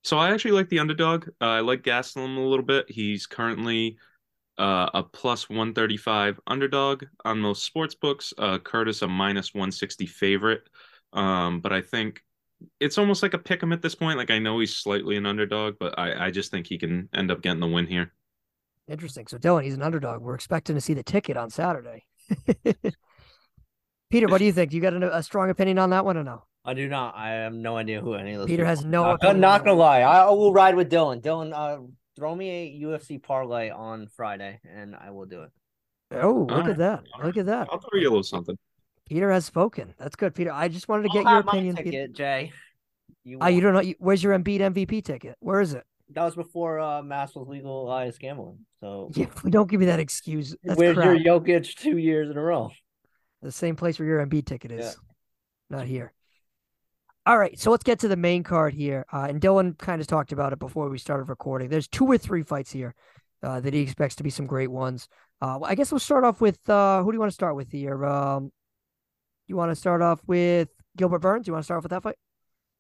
[0.05, 1.29] So I actually like the underdog.
[1.41, 2.87] Uh, I like Gastelum a little bit.
[2.89, 3.99] He's currently
[4.59, 8.33] uh, a plus 135 underdog on most sports books.
[8.39, 10.69] Uh, Curtis a minus 160 favorite.
[11.13, 12.23] Um, but I think
[12.81, 14.19] it's almost like a pick 'em at this point.
[14.19, 17.31] Like I know he's slightly an underdog, but I, I just think he can end
[17.31, 18.13] up getting the win here.
[18.89, 19.27] Interesting.
[19.27, 20.23] So Dylan, he's an underdog.
[20.23, 22.05] We're expecting to see the ticket on Saturday.
[24.11, 24.71] Peter, what do you think?
[24.71, 26.45] Do you got a, a strong opinion on that one or no?
[26.65, 27.15] I do not.
[27.17, 28.47] I have no idea who any of those.
[28.47, 28.89] Peter people has are.
[28.89, 29.83] no I'm not gonna that.
[29.83, 30.01] lie.
[30.01, 31.21] I will ride with Dylan.
[31.23, 31.83] Dylan, uh,
[32.17, 35.51] throw me a UFC parlay on Friday, and I will do it.
[36.13, 37.05] Oh, look Alright, at that.
[37.15, 37.27] alright.
[37.27, 37.69] Look at that.
[37.71, 38.57] I'll throw you a little something.
[39.07, 39.95] Peter has spoken.
[39.99, 40.53] That's good, Peter.
[40.53, 41.77] I just wanted to I'll get your opinion.
[41.77, 41.91] Peter.
[41.91, 42.53] ticket, Jay.
[43.25, 43.81] You, Ah, you don't know.
[43.81, 45.37] you- Where's your Embiid MVP ticket?
[45.41, 45.85] Where is it?
[46.11, 48.59] That was before uh, Mass was legalized gambling.
[48.81, 50.55] So Yeah, don't give me that excuse.
[50.63, 51.19] That's where's crap.
[51.21, 52.71] your Jokic two years in a row?
[53.43, 54.85] the same place where your Embiid ticket is.
[55.71, 55.77] Yeah.
[55.79, 56.13] Not here.
[57.27, 59.05] All right, so let's get to the main card here.
[59.13, 61.69] Uh, and Dylan kind of talked about it before we started recording.
[61.69, 62.95] There's two or three fights here
[63.43, 65.09] uh, that he expects to be some great ones.
[65.41, 67.57] Uh, well, I guess we'll start off with uh, who do you want to start
[67.57, 68.05] with here?
[68.05, 68.53] Um,
[69.47, 71.47] you want to start off with Gilbert Burns?
[71.47, 72.17] You want to start off with that fight?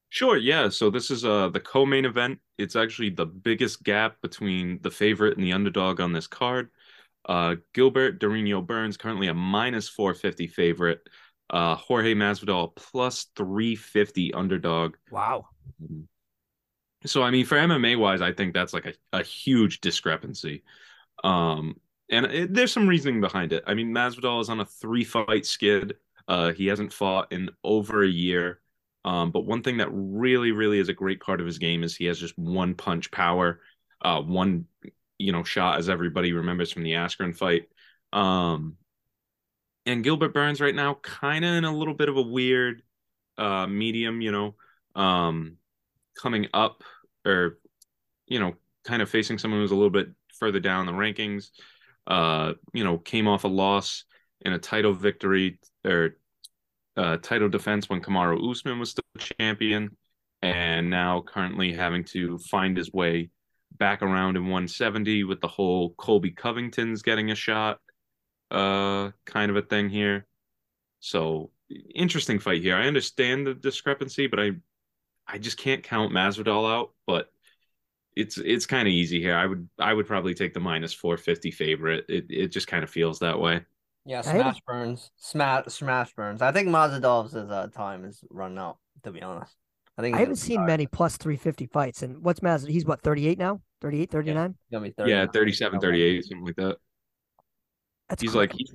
[0.08, 0.68] Sure, yeah.
[0.68, 2.38] So this is uh the co-main event.
[2.58, 6.70] It's actually the biggest gap between the favorite and the underdog on this card.
[7.28, 11.00] Uh Gilbert Durinho Burns currently a minus 450 favorite.
[11.50, 14.96] Uh Jorge Masvidal plus 350 underdog.
[15.10, 15.48] Wow.
[17.04, 20.62] So I mean for MMA wise, I think that's like a, a huge discrepancy.
[21.24, 23.64] Um and it, there's some reasoning behind it.
[23.66, 25.96] I mean Masvidal is on a three fight skid.
[26.28, 28.60] Uh he hasn't fought in over a year.
[29.04, 31.94] Um, but one thing that really, really is a great part of his game is
[31.96, 33.60] he has just one punch power,
[34.02, 34.66] uh, one
[35.18, 37.68] you know shot, as everybody remembers from the Askren fight.
[38.12, 38.76] Um,
[39.86, 42.82] and Gilbert Burns right now, kind of in a little bit of a weird
[43.38, 44.56] uh, medium, you know,
[44.96, 45.56] um,
[46.20, 46.82] coming up
[47.24, 47.58] or
[48.26, 48.54] you know,
[48.84, 50.08] kind of facing someone who's a little bit
[50.38, 51.50] further down the rankings.
[52.06, 54.04] Uh, you know, came off a loss
[54.40, 56.16] in a title victory or
[56.96, 59.96] uh, title defense when Kamaru Usman was still champion,
[60.42, 63.30] and now currently having to find his way
[63.78, 67.80] back around in 170 with the whole Colby Covington's getting a shot,
[68.50, 70.26] uh, kind of a thing here.
[71.00, 71.50] So
[71.94, 72.76] interesting fight here.
[72.76, 74.52] I understand the discrepancy, but I,
[75.26, 76.92] I just can't count Masvidal out.
[77.06, 77.30] But
[78.14, 79.36] it's it's kind of easy here.
[79.36, 82.06] I would I would probably take the minus 450 favorite.
[82.08, 83.60] It it just kind of feels that way.
[84.06, 86.40] Yeah, smash burns, smash smash burns.
[86.40, 88.78] I think Mazadov's uh, time is running out.
[89.02, 89.54] To be honest,
[89.98, 90.66] I think I haven't seen retire.
[90.68, 92.02] many plus 350 fights.
[92.02, 92.66] And what's Maz?
[92.66, 93.60] He's what, 38 now?
[93.80, 94.48] 38, 39?
[94.48, 96.76] He's gonna be 30 Yeah, 37, 38, something like that.
[98.08, 98.38] That's he's crazy.
[98.38, 98.74] like he's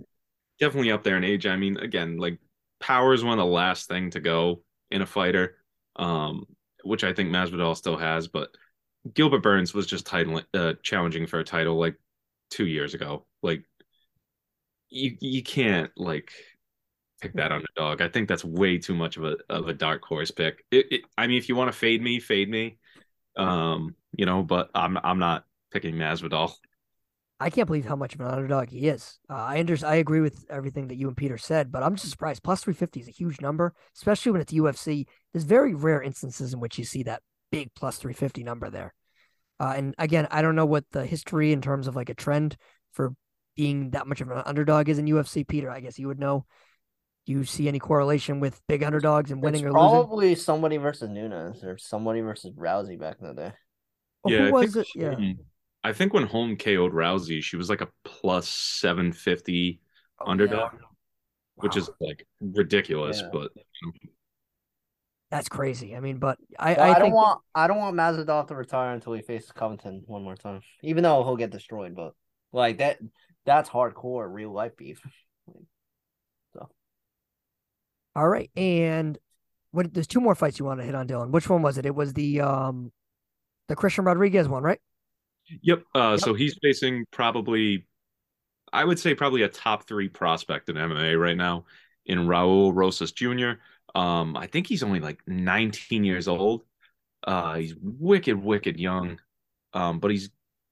[0.59, 1.45] definitely up there in age.
[1.45, 2.37] I mean, again, like
[2.79, 5.55] power is one of the last thing to go in a fighter,
[5.95, 6.45] um,
[6.83, 8.27] which I think Masvidal still has.
[8.27, 8.49] But
[9.13, 11.95] Gilbert Burns was just title uh, challenging for a title like
[12.49, 13.25] two years ago.
[13.41, 13.63] Like
[14.91, 16.31] you you can't like
[17.21, 18.01] pick that underdog.
[18.01, 20.63] I think that's way too much of a of a dark horse pick.
[20.71, 22.77] It, it, I mean, if you want to fade me, fade me.
[23.37, 26.51] Um, you know, but I'm I'm not picking Masvidal.
[27.39, 29.17] I can't believe how much of an underdog he is.
[29.27, 32.11] Uh, I under, I agree with everything that you and Peter said, but I'm just
[32.11, 32.43] surprised.
[32.43, 35.07] Plus 350 is a huge number, especially when it's UFC.
[35.33, 38.93] There's very rare instances in which you see that big plus 350 number there.
[39.59, 42.57] Uh, and again, I don't know what the history in terms of like a trend
[42.91, 43.13] for
[43.55, 45.47] being that much of an underdog is in UFC.
[45.47, 46.45] Peter, I guess you would know.
[47.25, 50.07] Do you see any correlation with big underdogs and winning It's or losing?
[50.07, 53.51] probably somebody versus Nunes or somebody versus Rousey back in the day.
[54.23, 54.87] Well, yeah, who I was think it?
[54.95, 55.33] Yeah.
[55.83, 59.81] I think when Holm KO'd Rousey, she was like a plus seven fifty
[60.25, 60.79] Oh, underdog, yeah.
[61.55, 63.21] which is like ridiculous.
[63.21, 63.29] Yeah.
[63.31, 63.51] But
[65.29, 65.95] that's crazy.
[65.95, 68.55] I mean, but I, Well, I, I, don't think want I don't want Mazadov to
[68.55, 70.61] retire until he faces Covington one more time.
[70.83, 72.13] Even though he'll get destroyed, but
[72.51, 72.99] like that
[73.45, 75.01] that's hardcore real life beef.
[76.53, 76.69] So,
[78.13, 79.17] all right, and
[79.71, 79.93] what?
[79.93, 81.31] There's two more fights you want to hit on, Dylan.
[81.31, 81.85] Which one was it?
[81.85, 82.91] It was the um,
[83.69, 84.79] the Christian Rodriguez one, right?
[85.61, 85.83] yep.
[85.93, 87.87] Uh, so he's facing probably,
[88.71, 91.65] I would say probably a top three prospect in MMA right now
[92.05, 93.51] in Raul Rosas Jr.
[93.93, 96.63] Um, I think he's only like 19 years old.
[97.25, 99.19] Uh, he's wicked, wicked young.
[99.73, 100.29] Um, but he's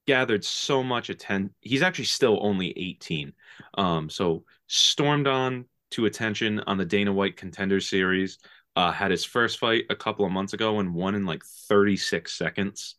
[0.09, 1.53] gathered so much attention.
[1.61, 3.31] He's actually still only 18.
[3.77, 8.39] Um, so stormed on to attention on the Dana White Contender Series.
[8.75, 12.35] Uh, had his first fight a couple of months ago and won in like 36
[12.35, 12.95] seconds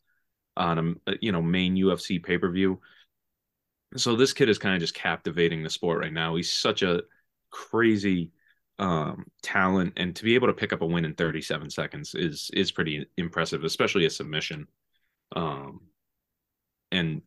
[0.57, 2.81] on a you know main UFC pay per view.
[3.97, 6.37] So this kid is kind of just captivating the sport right now.
[6.37, 7.03] He's such a
[7.51, 8.31] crazy
[8.79, 12.53] um, talent, and to be able to pick up a win in 37 seconds is
[12.53, 14.69] is pretty impressive, especially a submission.
[15.35, 15.90] Um,
[16.93, 17.23] and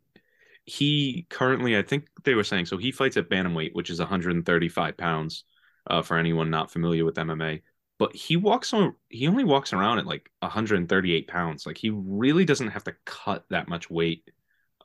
[0.65, 4.97] he currently, I think they were saying, so he fights at bantamweight, which is 135
[4.97, 5.43] pounds.
[5.85, 7.61] Uh, for anyone not familiar with MMA,
[7.99, 8.95] but he walks on.
[9.09, 11.65] He only walks around at like 138 pounds.
[11.65, 14.23] Like he really doesn't have to cut that much weight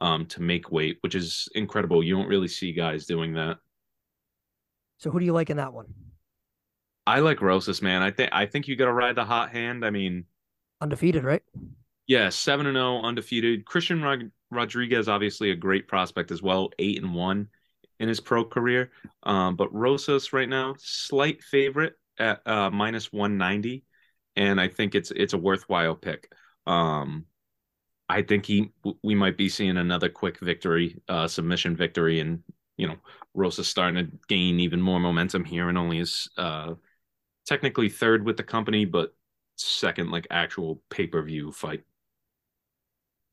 [0.01, 2.03] um, to make weight, which is incredible.
[2.03, 3.59] You don't really see guys doing that.
[4.97, 5.87] So who do you like in that one?
[7.07, 8.03] I like Rosas, man.
[8.03, 9.85] I think I think you got to ride the hot hand.
[9.85, 10.25] I mean,
[10.81, 11.43] Undefeated, right?
[12.09, 13.65] yeah, seven and zero, undefeated.
[13.65, 17.49] Christian Rod- Rodriguez, obviously a great prospect as well, eight and one
[18.01, 18.91] in his pro career.
[19.23, 23.85] Um, but Rosas right now, slight favorite at uh, minus one ninety,
[24.37, 26.33] and I think it's it's a worthwhile pick.
[26.67, 27.27] Um,
[28.09, 28.73] I think he
[29.03, 32.43] we might be seeing another quick victory, uh, submission victory, and
[32.77, 32.97] you know
[33.35, 36.75] Rosas starting to gain even more momentum here, and only is uh,
[37.47, 39.15] technically third with the company, but
[39.57, 41.83] second like actual pay per view fight.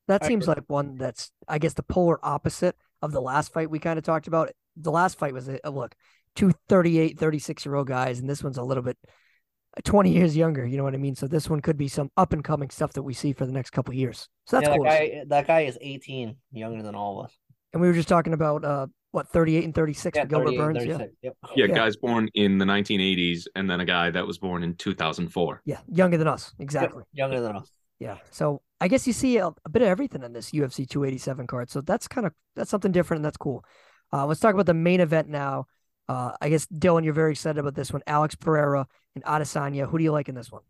[0.08, 0.56] That I seems agree.
[0.62, 4.06] like one that's, I guess, the polar opposite of the last fight we kind of
[4.06, 4.51] talked about.
[4.78, 5.95] The last fight was a, a look,
[6.36, 10.36] two 38, 36 year old guys, and this one's a little bit uh, 20 years
[10.36, 10.66] younger.
[10.66, 11.16] You know what I mean?
[11.16, 13.51] So this one could be some up and coming stuff that we see for the
[13.51, 14.28] next couple of years.
[14.45, 14.86] So that's yeah, cool.
[14.86, 15.12] that to see.
[15.16, 17.38] guy that guy is 18, younger than all of us.
[17.74, 20.86] And we were just talking about uh, what 38 and 36 Yeah, Gilbert 38, Burns.
[20.86, 20.97] Yeah.
[21.22, 21.38] Yep.
[21.56, 21.76] Yeah, Yeah.
[21.76, 25.62] guys born in the 1980s, and then a guy that was born in 2004.
[25.66, 25.80] Yeah.
[25.88, 26.53] Younger than us.
[26.58, 27.03] Yep, Exactly.
[27.14, 27.72] Younger than us.
[28.00, 28.18] Yeah.
[28.32, 31.70] So I guess you see a, a bit of everything in this UFC 287 card.
[31.70, 33.64] So that's kind of that's something different and that's cool.
[34.12, 35.66] Uh, let's talk about the main event now.
[36.08, 38.02] Uh, I guess Dylan, you're very excited about this one.
[38.06, 39.89] Alex Pereira and Adesanya.
[39.89, 40.62] Who do you like in this one?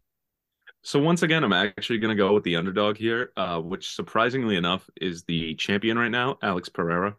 [0.81, 4.55] So once again, I'm actually going to go with the underdog here, uh, which surprisingly
[4.55, 7.15] enough is the champion right now, Alex Pereira.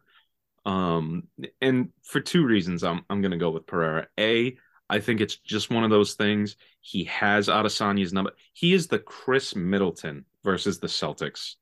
[0.65, 1.25] Um,
[1.61, 4.07] and for two reasons, I'm I'm going to go with Pereira.
[4.19, 4.57] A,
[4.89, 6.57] I think it's just one of those things.
[6.81, 8.33] He has Adesanya's number.
[8.53, 11.55] He is the Khris Middleton versus the Celtics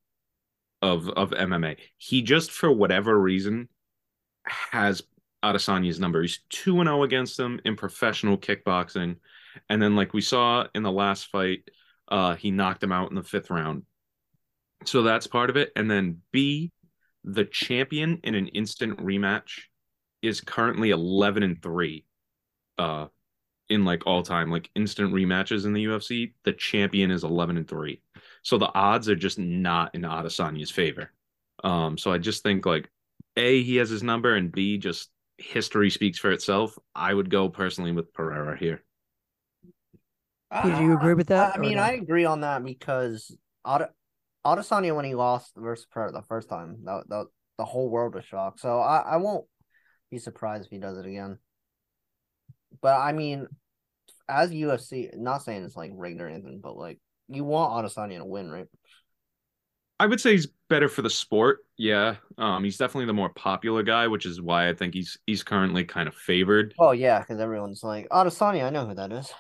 [0.83, 1.77] of of MMA.
[1.97, 3.69] He just for whatever reason
[4.47, 5.03] has
[5.43, 6.21] Adesanya's number.
[6.21, 9.17] He's 2 and 0 against him in professional kickboxing.
[9.69, 11.69] And then like we saw in the last fight,
[12.09, 13.85] uh he knocked him out in the 5th round.
[14.85, 15.73] So that's part of it.
[15.77, 16.73] And then B,
[17.25, 19.63] the champion in an instant rematch
[20.21, 22.05] is currently 11 and 3
[22.79, 23.07] uh
[23.69, 27.69] in like all time like instant rematches in the UFC the champion is 11 and
[27.69, 28.01] 3
[28.43, 31.11] so the odds are just not in Adesanya's favor
[31.63, 32.91] um so I just think like
[33.37, 37.49] a he has his number and B just history speaks for itself I would go
[37.49, 38.83] personally with Pereira here
[40.63, 41.55] Peter, do you agree with that?
[41.57, 41.83] I mean, no?
[41.83, 43.89] I agree on that because Ade-
[44.47, 47.27] Adesanya when he lost versus Pereira the first time, that, that,
[47.59, 48.61] the whole world was shocked.
[48.61, 49.47] So I, I won't
[50.11, 51.39] be surprised if he does it again.
[52.81, 53.47] But I mean,
[54.29, 56.99] as UFC, not saying it's like rigged or anything, but like
[57.29, 58.67] you want Adesanya to win, right?
[60.01, 61.61] I would say he's better for the sport.
[61.77, 62.17] Yeah.
[62.37, 65.85] Um, he's definitely the more popular guy, which is why I think he's he's currently
[65.85, 66.75] kind of favored.
[66.79, 69.33] Oh yeah, because everyone's like Adesanya, I know who that is.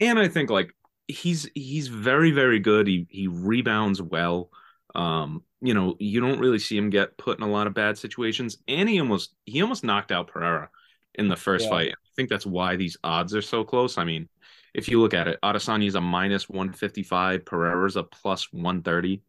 [0.00, 0.70] And I think like
[1.08, 2.86] he's he's very, very good.
[2.86, 4.50] He he rebounds well.
[4.94, 7.98] Um, you know, you don't really see him get put in a lot of bad
[7.98, 8.58] situations.
[8.68, 10.70] And he almost he almost knocked out Pereira
[11.16, 11.68] in the first Yeah.
[11.68, 11.92] fight.
[11.92, 13.98] I think that's why these odds are so close.
[13.98, 14.28] I mean,
[14.74, 19.22] if you look at it, Adesanya's a minus 155, Pereira's a plus 130.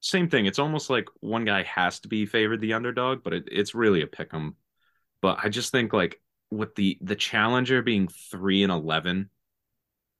[0.00, 0.46] Same thing.
[0.46, 4.02] It's almost like one guy has to be favored the underdog, but it, it's really
[4.02, 4.56] a pick 'em.
[5.22, 6.20] But I just think like
[6.50, 9.30] with the the challenger being three and eleven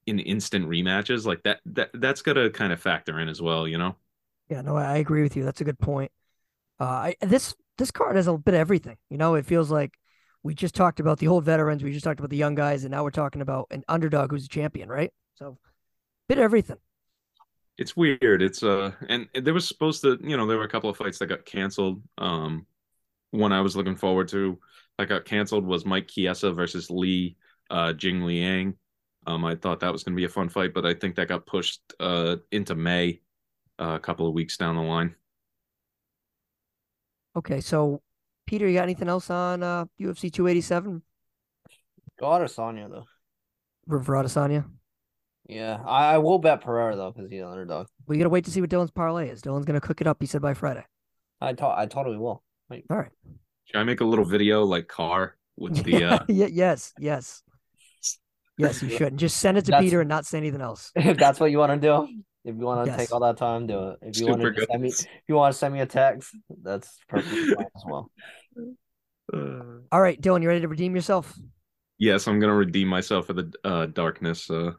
[0.06, 3.78] in instant rematches, like that that that's gotta kind of factor in as well, you
[3.78, 3.96] know?
[4.48, 5.44] Yeah, no, I I agree with you.
[5.44, 6.11] That's a good point.
[6.80, 8.98] Uh, I, this this card has a bit of everything.
[9.11, 9.94] You know, it feels like
[10.49, 12.90] we just talked about the old veterans, we just talked about the young guys, and
[12.90, 15.12] now we're talking about an underdog who's a champion, right?
[15.34, 15.59] So,
[16.26, 16.78] bit of everything.
[17.76, 18.40] It's weird.
[18.40, 21.18] It's uh and there was supposed to, you know, there were a couple of fights
[21.18, 22.03] that got canceled.
[22.16, 22.64] Um
[23.30, 24.59] one I was looking forward to
[24.96, 27.36] that got canceled was Mike Chiesa versus Li
[27.68, 28.74] uh Jing Liang.
[29.26, 31.46] Um I thought that was gonna be a fun fight, but I think that got
[31.46, 33.20] pushed uh into May
[33.78, 35.14] uh, a couple of weeks down the line.
[37.36, 38.03] Okay, so
[38.49, 41.03] Peter, you got anything else on uh, UFC 287
[42.18, 43.05] Go Adesanya though.
[43.86, 44.64] for for Adesanya?
[45.46, 47.86] Yeah, I, I will bet Pereira though because he's an underdog.
[48.07, 49.42] We gotta wait to see what Dylan's parlay is.
[49.42, 50.16] Dylan's gonna cook it up.
[50.20, 50.84] He said by Friday.
[51.42, 52.42] I to- I totally will.
[52.70, 53.11] All right.
[53.66, 57.42] Should I make a little video like car with the uh yeah, yes, yes,
[58.57, 58.82] yes.
[58.82, 59.09] You should.
[59.09, 60.90] And just send it to That's- Peter and not say anything else.
[60.96, 62.09] if that's what you want to do,
[62.49, 62.99] if you want to Yes.
[62.99, 63.99] take all that time, do it.
[64.03, 66.99] If you want to send me, if you want to send me a text, that's
[67.09, 68.11] perfectly fine as well.
[69.32, 69.36] Uh,
[69.92, 71.38] All right, Dylan, you ready to redeem yourself?
[71.99, 74.51] yes, I'm gonna redeem myself for the uh darkness.
[74.51, 74.72] Uh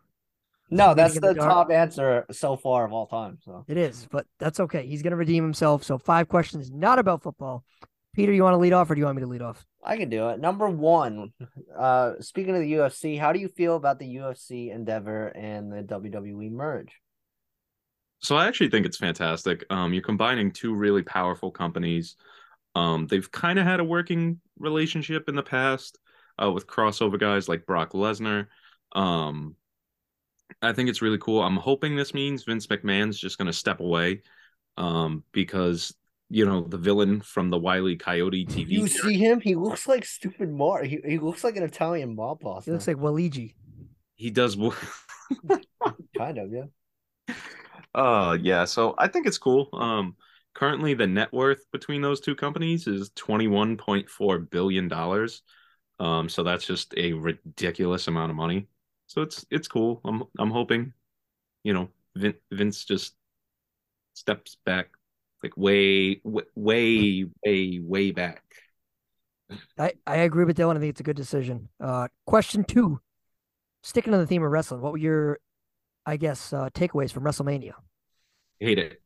[0.72, 3.38] No, that's the the top answer so far of all time.
[3.46, 4.86] So It is, but that's okay.
[4.86, 5.84] He's gonna redeem himself.
[5.84, 7.64] So five questions, not about football.
[8.16, 9.66] Peter, you want to lead off, or do you want me to lead off?
[9.84, 10.40] I can do it.
[10.40, 11.32] Number one,
[11.78, 15.84] uh, speaking of the UFC, how do you feel about the UFC endeavor and the
[15.84, 16.92] WWE merge?
[18.22, 19.66] So I actually think it's fantastic.
[19.70, 22.16] Um, you're combining two really powerful companies.
[22.76, 26.00] Um, they've kind of had a working relationship in the past
[26.42, 28.48] uh, with crossover guys like Brock Lesnar.
[28.94, 29.56] Um,
[30.62, 31.42] I think it's really cool.
[31.42, 34.22] I'm hoping this means Vince McMahon's just going to step away
[34.78, 35.94] um, because
[36.30, 38.70] you know the villain from the Wiley Coyote TV.
[38.70, 39.40] You see him?
[39.40, 40.84] He looks like stupid Mar.
[40.84, 42.66] He, he looks like an Italian mob boss.
[42.66, 43.54] He looks like Waluigi.
[44.16, 44.56] he does.
[46.18, 47.36] kind of, yeah.
[47.94, 49.70] Uh yeah, so I think it's cool.
[49.74, 50.16] Um
[50.54, 55.42] currently the net worth between those two companies is 21.4 billion dollars.
[56.00, 58.68] Um so that's just a ridiculous amount of money.
[59.08, 60.02] So it's it's cool.
[60.06, 60.94] I'm I'm hoping
[61.64, 63.16] you know Vin, Vince just
[64.14, 64.90] steps back
[65.44, 68.44] like way way way way, way back.
[69.78, 70.76] I, I agree with Dylan.
[70.78, 71.70] I think it's a good decision.
[71.80, 73.00] Uh, question two.
[73.82, 75.40] Sticking to the theme of wrestling, what were your,
[76.10, 77.74] I guess, uh, takeaways from WrestleMania?
[78.60, 79.02] Hate it.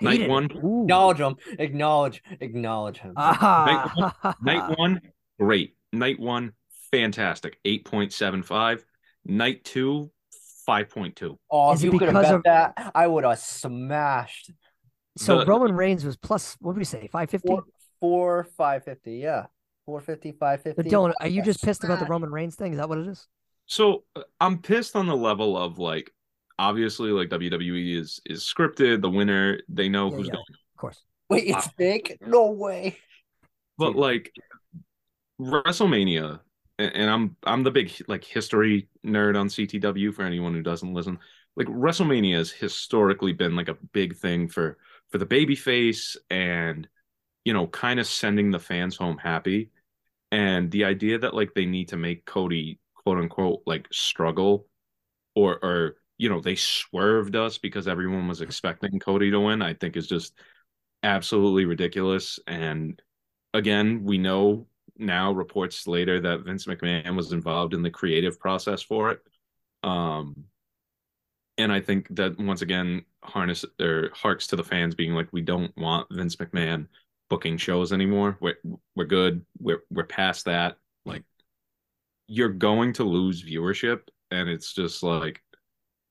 [0.00, 0.28] Night it.
[0.30, 0.50] one.
[0.64, 0.82] Ooh.
[0.82, 1.36] Acknowledge him.
[1.58, 2.22] Acknowledge.
[2.40, 3.14] Acknowledge him.
[3.16, 4.34] Ah.
[4.42, 5.00] Night one,
[5.40, 5.76] great.
[5.92, 6.52] Night one,
[6.90, 7.58] fantastic.
[7.64, 8.82] 8.75.
[9.26, 10.10] Night two,
[10.68, 11.36] 5.2.
[11.50, 14.50] oh, Is if it you could have because bet of- that, I would have smashed
[15.16, 16.56] So The- Roman Reigns was plus.
[16.60, 17.08] What did we say?
[17.12, 17.54] Five fifty.
[18.00, 19.16] Four five fifty.
[19.18, 19.46] Yeah,
[19.84, 20.90] four fifty, five But fifty.
[20.90, 22.72] Dylan, are you just pissed about the Roman Reigns thing?
[22.72, 23.26] Is that what it is?
[23.66, 26.10] So uh, I'm pissed on the level of like
[26.60, 30.32] obviously like WWE is is scripted, the winner, they know Yeah, who's yeah.
[30.32, 30.44] going.
[30.74, 31.02] Of course.
[31.30, 32.18] Wait, it's big.
[32.20, 32.98] No way.
[33.78, 33.96] But Dude.
[33.96, 34.32] like
[35.40, 36.40] WrestleMania
[36.78, 40.92] and, and I'm I'm the big like history nerd on CTW for anyone who doesn't
[40.92, 41.18] listen.
[41.56, 44.78] Like WrestleMania has historically been like a big thing for
[45.10, 46.88] for the babyface and
[47.44, 49.70] you know kind of sending the fans home happy.
[50.32, 54.68] And the idea that like they need to make Cody quote unquote like struggle
[55.34, 59.72] or or you know, they swerved us because everyone was expecting Cody to win, I
[59.72, 60.34] think is just
[61.02, 62.38] absolutely ridiculous.
[62.46, 63.00] And
[63.54, 64.66] again, we know
[64.98, 69.20] now reports later that Vince McMahon was involved in the creative process for it.
[69.82, 70.44] Um,
[71.56, 75.40] and I think that once again harness or harks to the fans being like, we
[75.40, 76.86] don't want Vince McMahon
[77.30, 78.36] booking shows anymore.
[78.42, 78.58] We're
[78.94, 79.46] we're good.
[79.58, 80.76] We're we're past that.
[81.06, 81.24] Like
[82.26, 84.00] you're going to lose viewership,
[84.30, 85.40] and it's just like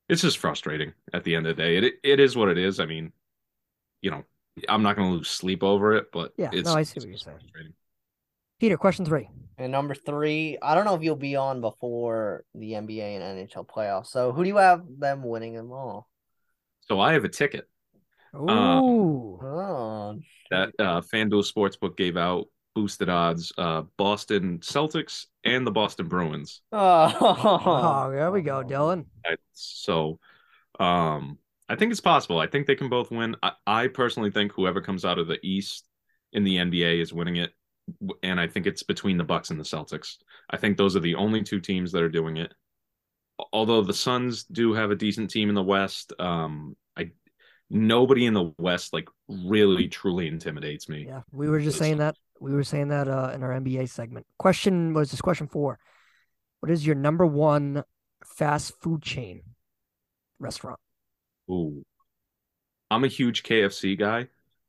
[0.09, 1.77] it's just frustrating at the end of the day.
[1.77, 2.79] It it is what it is.
[2.79, 3.13] I mean,
[4.01, 4.23] you know,
[4.67, 7.05] I'm not going to lose sleep over it, but Yeah, it's, no, I see it's
[7.05, 7.73] what you're saying.
[8.59, 9.29] Peter, question three.
[9.57, 13.67] And number three, I don't know if you'll be on before the NBA and NHL
[13.67, 14.07] playoffs.
[14.07, 16.09] So who do you have them winning them all?
[16.87, 17.67] So I have a ticket
[18.35, 18.49] Ooh.
[19.41, 20.19] Oh,
[20.51, 22.47] that uh, FanDuel Sportsbook gave out
[22.79, 23.51] boosted odds.
[23.57, 26.61] Uh, Boston Celtics and the Boston Bruins.
[26.71, 29.05] oh, oh, there we go, Dylan.
[29.25, 30.17] I, so,
[30.79, 32.39] um, I think it's possible.
[32.39, 33.35] I think they can both win.
[33.43, 35.89] I, I personally think whoever comes out of the East
[36.31, 37.51] in the NBA is winning it,
[38.23, 40.15] and I think it's between the Bucks and the Celtics.
[40.49, 42.53] I think those are the only two teams that are doing it.
[43.51, 47.11] Although the Suns do have a decent team in the West, um, I
[47.69, 51.05] nobody in the West like really truly intimidates me.
[51.07, 52.15] Yeah, we were just saying that.
[52.39, 54.25] We were saying that uh, in our NBA segment.
[54.37, 55.79] Question was this question four.
[56.61, 57.83] What is your number one
[58.23, 59.43] fast food chain
[60.39, 60.79] restaurant?
[61.51, 61.83] Ooh.
[62.91, 64.27] I'm a huge KFC guy.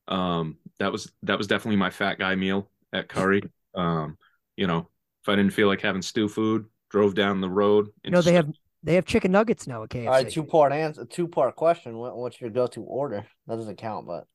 [0.08, 3.42] Um, that was that was definitely my fat guy meal at Curry.
[3.74, 4.18] Um,
[4.56, 4.88] you know,
[5.22, 7.88] if I didn't feel like having stew food, drove down the road.
[8.04, 8.50] You know they have
[8.82, 10.06] they have chicken nuggets now at KFC.
[10.06, 11.96] All right, two part answer, two part question.
[11.98, 13.26] What, what's your go to order?
[13.46, 14.26] That doesn't count, but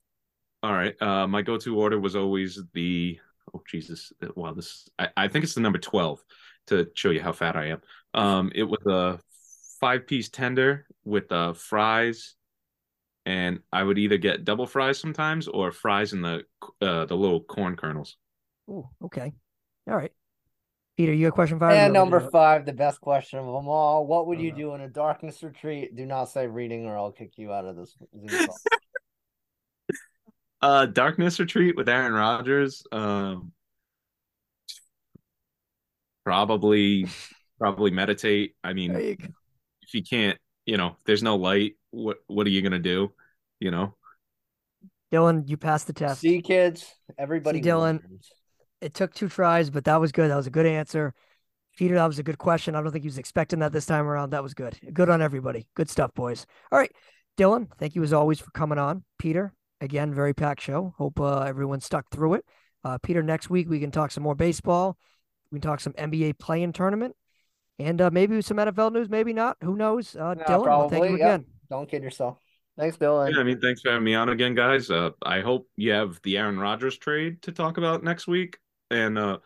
[0.63, 0.99] All right.
[1.01, 3.19] Uh, my go-to order was always the
[3.53, 6.23] oh Jesus, wow this I, I think it's the number twelve
[6.67, 7.81] to show you how fat I am.
[8.13, 9.19] Um, it was a
[9.79, 12.35] five-piece tender with uh fries,
[13.25, 16.43] and I would either get double fries sometimes or fries in the
[16.81, 18.17] uh the little corn kernels.
[18.69, 19.33] Oh, okay.
[19.87, 20.11] All right.
[20.97, 21.73] Peter, you got question five?
[21.73, 24.07] and You want me to number five, the best question of them all.
[24.07, 24.57] What would Oh, you no.
[24.57, 25.95] do in a darkness retreat?
[25.95, 27.95] Do not say reading, or I'll kick you out of this.
[30.65, 30.81] Zoom call.
[30.81, 32.83] Uh, Darkness Retreat with Aaron Rodgers.
[32.91, 33.51] Um,
[36.23, 37.07] probably,
[37.59, 38.55] probably meditate.
[38.63, 39.17] I mean, you
[39.81, 41.73] if you can't, you know, there's no light.
[41.91, 43.11] What what are you gonna do?
[43.59, 43.95] You know,
[45.11, 46.21] Dylan, you passed the test.
[46.21, 47.61] See, kids, everybody.
[47.61, 48.01] Dylan.
[48.09, 48.29] wins.
[48.81, 50.29] It took two tries, but that was good.
[50.29, 51.13] That was a good answer.
[51.77, 52.75] Peter, that was a good question.
[52.75, 54.29] I don't think he was expecting that this time around.
[54.29, 54.77] That was good.
[54.93, 55.67] Good on everybody.
[55.75, 56.45] Good stuff, boys.
[56.71, 56.91] All right.
[57.37, 59.03] Dylan, thank you as always for coming on.
[59.17, 60.93] Peter, again, very packed show.
[60.97, 62.45] Hope uh, everyone stuck through it.
[62.83, 64.97] Uh, Peter, next week we can talk some more baseball.
[65.51, 67.15] We can talk some NBA play-in tournament,
[67.79, 69.09] and uh, maybe some NFL news.
[69.09, 69.57] Maybe not.
[69.61, 70.15] Who knows?
[70.15, 71.19] Uh, Yeah, Dylan, well, thank you yep.
[71.19, 71.45] again.
[71.69, 72.37] Don't kid yourself.
[72.77, 73.33] Thanks, Dylan.
[73.33, 73.39] yeah.
[73.39, 74.91] I mean, thanks for having me on again, guys.
[74.91, 78.57] Uh, I hope you have the Aaron Rodgers trade to talk about next week,
[78.91, 79.37] and uh,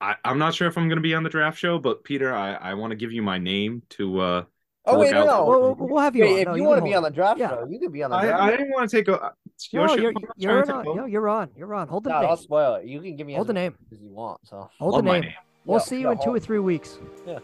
[0.00, 2.54] I I'm not sure if I'm gonna be on the draft show, but Peter, I
[2.54, 4.44] I want to give you my name to uh.
[4.88, 5.44] Oh wait, no, out no.
[5.46, 6.38] We'll, we'll, we'll have you Wait, on.
[6.38, 7.48] if No, you can want to be on the draft Yeah.
[7.50, 8.42] show, you could be on the I, draft.
[8.42, 9.32] I didn't want to take a.
[9.54, 10.66] It's No, you're, I'm you're, on.
[10.66, 11.08] take Yo, over.
[11.08, 11.50] you're on.
[11.56, 11.88] You're on.
[11.88, 12.30] Hold the no, name.
[12.30, 12.86] I'll spoil it.
[12.86, 13.74] You can give me Hold the name.
[13.92, 14.40] as you want.
[14.44, 15.32] So Hold Love the my name.
[15.64, 16.98] We'll Yeah, see you in two or three weeks.
[17.26, 17.38] Yeah.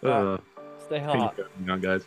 [0.00, 0.42] Stay Uh, hot.
[0.86, 2.02] thank you for having me on, guys.